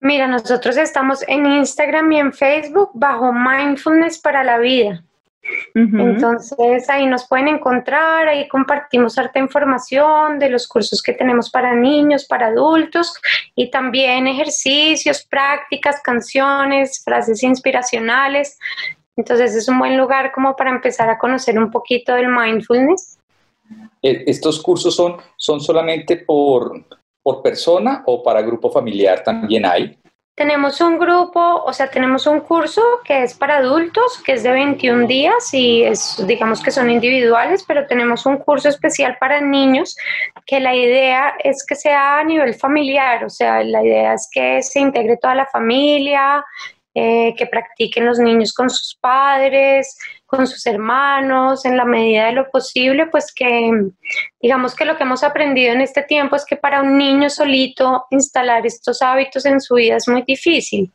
Mira, 0.00 0.28
nosotros 0.28 0.76
estamos 0.76 1.24
en 1.26 1.46
Instagram 1.46 2.12
y 2.12 2.20
en 2.20 2.32
Facebook 2.32 2.90
bajo 2.94 3.32
Mindfulness 3.32 4.20
para 4.20 4.44
la 4.44 4.58
Vida. 4.58 5.02
Entonces 5.74 6.88
ahí 6.88 7.06
nos 7.06 7.26
pueden 7.26 7.48
encontrar, 7.48 8.28
ahí 8.28 8.46
compartimos 8.46 9.18
harta 9.18 9.40
información 9.40 10.38
de 10.38 10.48
los 10.48 10.68
cursos 10.68 11.02
que 11.02 11.12
tenemos 11.12 11.50
para 11.50 11.74
niños, 11.74 12.24
para 12.24 12.48
adultos 12.48 13.20
y 13.56 13.68
también 13.68 14.28
ejercicios, 14.28 15.26
prácticas, 15.28 16.00
canciones, 16.02 17.02
frases 17.02 17.42
inspiracionales. 17.42 18.60
Entonces 19.16 19.56
es 19.56 19.68
un 19.68 19.80
buen 19.80 19.96
lugar 19.96 20.30
como 20.30 20.54
para 20.54 20.70
empezar 20.70 21.10
a 21.10 21.18
conocer 21.18 21.58
un 21.58 21.72
poquito 21.72 22.14
del 22.14 22.28
mindfulness. 22.28 23.19
Eh, 24.02 24.24
¿Estos 24.26 24.60
cursos 24.62 24.94
son, 24.94 25.16
son 25.36 25.60
solamente 25.60 26.16
por, 26.16 26.84
por 27.22 27.42
persona 27.42 28.02
o 28.06 28.22
para 28.22 28.42
grupo 28.42 28.70
familiar 28.70 29.22
también 29.22 29.66
hay? 29.66 29.96
Tenemos 30.40 30.80
un 30.80 30.98
grupo, 30.98 31.62
o 31.66 31.72
sea, 31.74 31.90
tenemos 31.90 32.26
un 32.26 32.40
curso 32.40 32.80
que 33.04 33.24
es 33.24 33.34
para 33.34 33.58
adultos, 33.58 34.22
que 34.24 34.32
es 34.32 34.42
de 34.42 34.50
21 34.50 35.06
días 35.06 35.52
y 35.52 35.82
es, 35.82 36.24
digamos 36.26 36.62
que 36.62 36.70
son 36.70 36.88
individuales, 36.88 37.62
pero 37.68 37.86
tenemos 37.86 38.24
un 38.24 38.38
curso 38.38 38.70
especial 38.70 39.18
para 39.20 39.42
niños 39.42 39.96
que 40.46 40.58
la 40.58 40.74
idea 40.74 41.34
es 41.44 41.66
que 41.66 41.74
sea 41.74 42.20
a 42.20 42.24
nivel 42.24 42.54
familiar, 42.54 43.22
o 43.22 43.28
sea, 43.28 43.62
la 43.62 43.84
idea 43.84 44.14
es 44.14 44.30
que 44.32 44.62
se 44.62 44.80
integre 44.80 45.18
toda 45.18 45.34
la 45.34 45.46
familia, 45.46 46.42
eh, 46.94 47.34
que 47.36 47.46
practiquen 47.46 48.06
los 48.06 48.18
niños 48.18 48.54
con 48.54 48.70
sus 48.70 48.96
padres, 49.00 49.98
con 50.30 50.46
sus 50.46 50.64
hermanos, 50.66 51.64
en 51.64 51.76
la 51.76 51.84
medida 51.84 52.26
de 52.26 52.32
lo 52.32 52.48
posible, 52.50 53.06
pues 53.06 53.34
que 53.34 53.72
digamos 54.40 54.76
que 54.76 54.84
lo 54.84 54.96
que 54.96 55.02
hemos 55.02 55.24
aprendido 55.24 55.72
en 55.72 55.80
este 55.80 56.02
tiempo 56.02 56.36
es 56.36 56.44
que 56.44 56.54
para 56.54 56.82
un 56.82 56.96
niño 56.96 57.28
solito 57.28 58.04
instalar 58.10 58.64
estos 58.64 59.02
hábitos 59.02 59.44
en 59.44 59.60
su 59.60 59.74
vida 59.74 59.96
es 59.96 60.06
muy 60.06 60.22
difícil. 60.22 60.92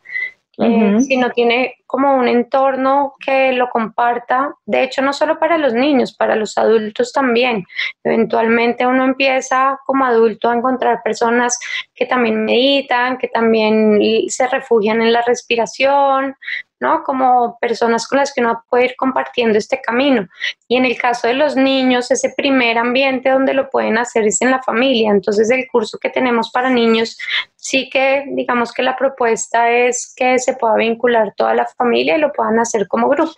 Eh, 0.57 1.01
si 1.01 1.17
no 1.17 1.31
tiene 1.31 1.75
como 1.85 2.15
un 2.15 2.27
entorno 2.27 3.15
que 3.23 3.51
lo 3.53 3.69
comparta. 3.69 4.53
De 4.65 4.83
hecho, 4.83 5.01
no 5.01 5.13
solo 5.13 5.39
para 5.39 5.57
los 5.57 5.73
niños, 5.73 6.15
para 6.15 6.35
los 6.35 6.57
adultos 6.57 7.11
también. 7.11 7.65
Eventualmente 8.03 8.85
uno 8.85 9.05
empieza 9.05 9.79
como 9.85 10.05
adulto 10.05 10.49
a 10.49 10.55
encontrar 10.55 11.03
personas 11.03 11.59
que 11.93 12.05
también 12.05 12.45
meditan, 12.45 13.17
que 13.17 13.27
también 13.27 13.99
se 14.27 14.47
refugian 14.47 15.01
en 15.01 15.13
la 15.13 15.21
respiración, 15.21 16.35
¿no? 16.79 17.03
Como 17.03 17.57
personas 17.59 18.07
con 18.07 18.19
las 18.19 18.33
que 18.33 18.41
uno 18.41 18.63
puede 18.69 18.85
ir 18.85 18.95
compartiendo 18.95 19.57
este 19.57 19.81
camino. 19.81 20.27
Y 20.67 20.77
en 20.77 20.85
el 20.85 20.97
caso 20.97 21.27
de 21.27 21.33
los 21.33 21.55
niños, 21.55 22.11
ese 22.11 22.33
primer 22.35 22.77
ambiente 22.77 23.29
donde 23.29 23.53
lo 23.53 23.69
pueden 23.69 23.97
hacer 23.97 24.25
es 24.25 24.41
en 24.41 24.51
la 24.51 24.61
familia. 24.61 25.11
Entonces, 25.11 25.49
el 25.49 25.67
curso 25.71 25.97
que 25.99 26.09
tenemos 26.09 26.51
para 26.51 26.69
niños, 26.69 27.17
sí 27.55 27.89
que 27.89 28.25
digamos 28.27 28.73
que 28.73 28.83
la 28.83 28.97
propuesta 28.97 29.71
es 29.71 30.13
que 30.15 30.37
se 30.39 30.53
pueda 30.53 30.75
vincular 30.75 31.33
toda 31.35 31.55
la 31.55 31.65
y 31.93 32.05
lo 32.17 32.31
puedan 32.31 32.59
hacer 32.59 32.87
como 32.87 33.09
grupo. 33.09 33.33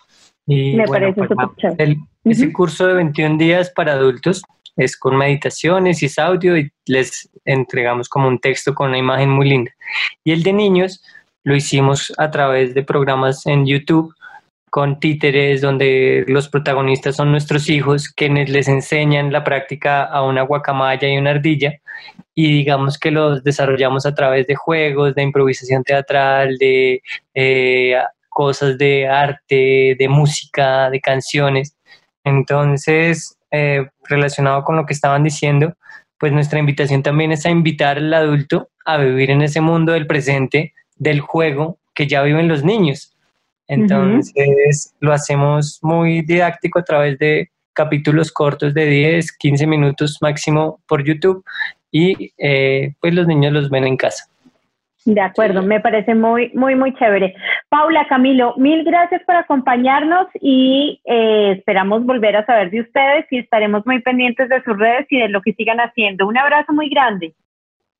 Y 0.45 0.75
Me 0.75 0.85
parece 0.85 1.21
pues, 1.23 1.75
el, 1.77 1.97
Ese 2.23 2.53
curso 2.53 2.87
de 2.87 2.93
21 2.93 3.37
días 3.37 3.69
para 3.71 3.93
adultos 3.93 4.41
es 4.77 4.95
con 4.95 5.17
meditaciones 5.17 6.01
y 6.01 6.05
es 6.05 6.19
audio 6.19 6.57
y 6.57 6.71
les 6.85 7.29
entregamos 7.45 8.07
como 8.07 8.27
un 8.27 8.39
texto 8.39 8.73
con 8.73 8.89
una 8.89 8.97
imagen 8.97 9.29
muy 9.29 9.49
linda. 9.49 9.71
Y 10.23 10.31
el 10.31 10.43
de 10.43 10.53
niños 10.53 11.03
lo 11.43 11.55
hicimos 11.55 12.13
a 12.17 12.31
través 12.31 12.73
de 12.73 12.83
programas 12.83 13.45
en 13.45 13.65
YouTube 13.65 14.13
con 14.69 14.99
títeres 14.99 15.61
donde 15.61 16.25
los 16.27 16.49
protagonistas 16.49 17.15
son 17.15 17.31
nuestros 17.31 17.69
hijos 17.69 18.09
quienes 18.09 18.49
les 18.49 18.67
enseñan 18.67 19.31
la 19.31 19.43
práctica 19.43 20.03
a 20.03 20.23
una 20.23 20.41
guacamaya 20.41 21.07
y 21.07 21.17
una 21.17 21.31
ardilla 21.31 21.79
y 22.35 22.51
digamos 22.51 22.99
que 22.99 23.09
los 23.09 23.43
desarrollamos 23.43 24.05
a 24.05 24.13
través 24.13 24.45
de 24.45 24.55
juegos, 24.55 25.15
de 25.15 25.23
improvisación 25.23 25.83
teatral, 25.83 26.57
de 26.57 27.01
eh, 27.33 27.95
cosas 28.37 28.77
de 28.77 29.07
arte, 29.07 29.95
de 29.97 30.07
música, 30.07 30.91
de 30.91 31.01
canciones. 31.01 31.75
Entonces, 32.23 33.35
eh, 33.49 33.87
relacionado 34.03 34.63
con 34.63 34.75
lo 34.75 34.85
que 34.85 34.93
estaban 34.93 35.23
diciendo, 35.23 35.73
pues 36.19 36.31
nuestra 36.31 36.59
invitación 36.59 37.01
también 37.01 37.31
es 37.31 37.47
a 37.47 37.49
invitar 37.49 37.97
al 37.97 38.13
adulto 38.13 38.69
a 38.85 38.97
vivir 38.97 39.31
en 39.31 39.41
ese 39.41 39.59
mundo 39.59 39.93
del 39.93 40.05
presente 40.05 40.75
del 40.97 41.19
juego 41.19 41.79
que 41.95 42.05
ya 42.05 42.21
viven 42.21 42.47
los 42.47 42.63
niños. 42.63 43.11
Entonces 43.67 44.93
lo 44.99 45.13
hacemos 45.13 45.79
muy 45.81 46.21
didáctico 46.21 46.77
a 46.77 46.83
través 46.83 47.17
de 47.17 47.49
capítulos 47.73 48.31
cortos 48.31 48.71
de 48.75 48.85
10, 48.85 49.31
15 49.31 49.65
minutos 49.65 50.19
máximo 50.21 50.79
por 50.87 51.03
YouTube 51.03 51.43
y 51.91 52.31
eh, 52.37 52.93
pues 53.01 53.15
los 53.15 53.25
niños 53.25 53.51
los 53.51 53.71
ven 53.71 53.85
en 53.85 53.97
casa. 53.97 54.25
De 55.07 55.21
acuerdo, 55.21 55.63
me 55.63 55.79
parece 55.79 56.13
muy, 56.15 56.51
muy, 56.53 56.75
muy 56.75 56.93
chévere. 56.95 57.33
Paula, 57.69 58.07
Camilo, 58.07 58.53
mil 58.57 58.83
gracias 58.85 59.21
por 59.25 59.35
acompañarnos 59.35 60.27
y 60.39 61.01
eh, 61.03 61.55
esperamos 61.57 62.05
volver 62.05 62.37
a 62.37 62.45
saber 62.45 62.71
de 62.71 62.81
ustedes 62.81 63.25
y 63.29 63.39
estaremos 63.39 63.85
muy 63.85 64.01
pendientes 64.01 64.47
de 64.47 64.63
sus 64.63 64.77
redes 64.77 65.05
y 65.09 65.19
de 65.19 65.27
lo 65.27 65.41
que 65.41 65.53
sigan 65.53 65.79
haciendo. 65.79 66.27
Un 66.27 66.37
abrazo 66.37 66.71
muy 66.71 66.89
grande. 66.89 67.33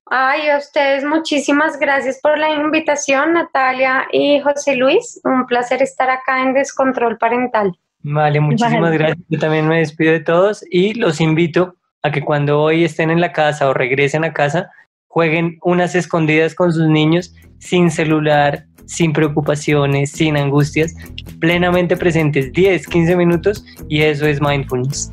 Ay, 0.09 0.47
a 0.47 0.57
ustedes 0.57 1.03
muchísimas 1.03 1.77
gracias 1.79 2.19
por 2.21 2.37
la 2.37 2.49
invitación, 2.49 3.33
Natalia 3.33 4.07
y 4.13 4.39
José 4.39 4.77
Luis. 4.77 5.19
Un 5.25 5.45
placer 5.45 5.81
estar 5.81 6.09
acá 6.09 6.43
en 6.43 6.53
Descontrol 6.53 7.17
Parental. 7.17 7.73
Vale, 8.03 8.39
muchísimas 8.39 8.93
gracias. 8.93 9.17
Yo 9.27 9.37
también 9.37 9.67
me 9.67 9.79
despido 9.79 10.13
de 10.13 10.21
todos 10.21 10.63
y 10.71 10.93
los 10.93 11.19
invito 11.19 11.75
a 12.03 12.11
que 12.11 12.21
cuando 12.21 12.61
hoy 12.61 12.85
estén 12.85 13.09
en 13.09 13.19
la 13.19 13.33
casa 13.33 13.67
o 13.67 13.73
regresen 13.73 14.23
a 14.23 14.31
casa, 14.31 14.71
jueguen 15.07 15.57
unas 15.61 15.93
escondidas 15.93 16.55
con 16.55 16.71
sus 16.71 16.87
niños 16.87 17.35
sin 17.57 17.91
celular, 17.91 18.65
sin 18.87 19.13
preocupaciones, 19.13 20.11
sin 20.11 20.35
angustias, 20.35 20.95
plenamente 21.39 21.95
presentes 21.95 22.51
10, 22.53 22.87
15 22.87 23.15
minutos 23.15 23.63
y 23.87 24.01
eso 24.01 24.25
es 24.25 24.41
mindfulness. 24.41 25.11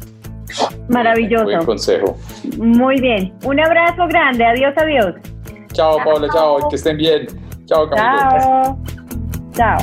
Maravilloso. 0.88 1.44
Buen 1.44 1.64
consejo. 1.64 2.18
Muy 2.58 3.00
bien. 3.00 3.32
Un 3.44 3.60
abrazo 3.60 4.06
grande. 4.08 4.44
Adiós, 4.44 4.74
adiós. 4.76 5.14
Chao, 5.72 5.98
Paula. 6.04 6.28
Chao. 6.32 6.68
Que 6.68 6.76
estén 6.76 6.96
bien. 6.96 7.26
Chao, 7.66 7.88
Camilo. 7.90 8.30
Chao. 8.38 8.78
Chao. 9.54 9.78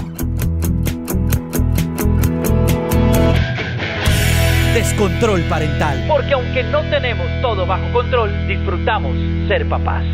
Descontrol 4.74 5.42
parental. 5.50 6.06
Porque 6.08 6.34
aunque 6.34 6.64
no 6.64 6.82
tenemos 6.90 7.28
todo 7.42 7.66
bajo 7.66 7.92
control, 7.92 8.32
disfrutamos 8.48 9.14
ser 9.50 9.68
papás. 9.68 10.06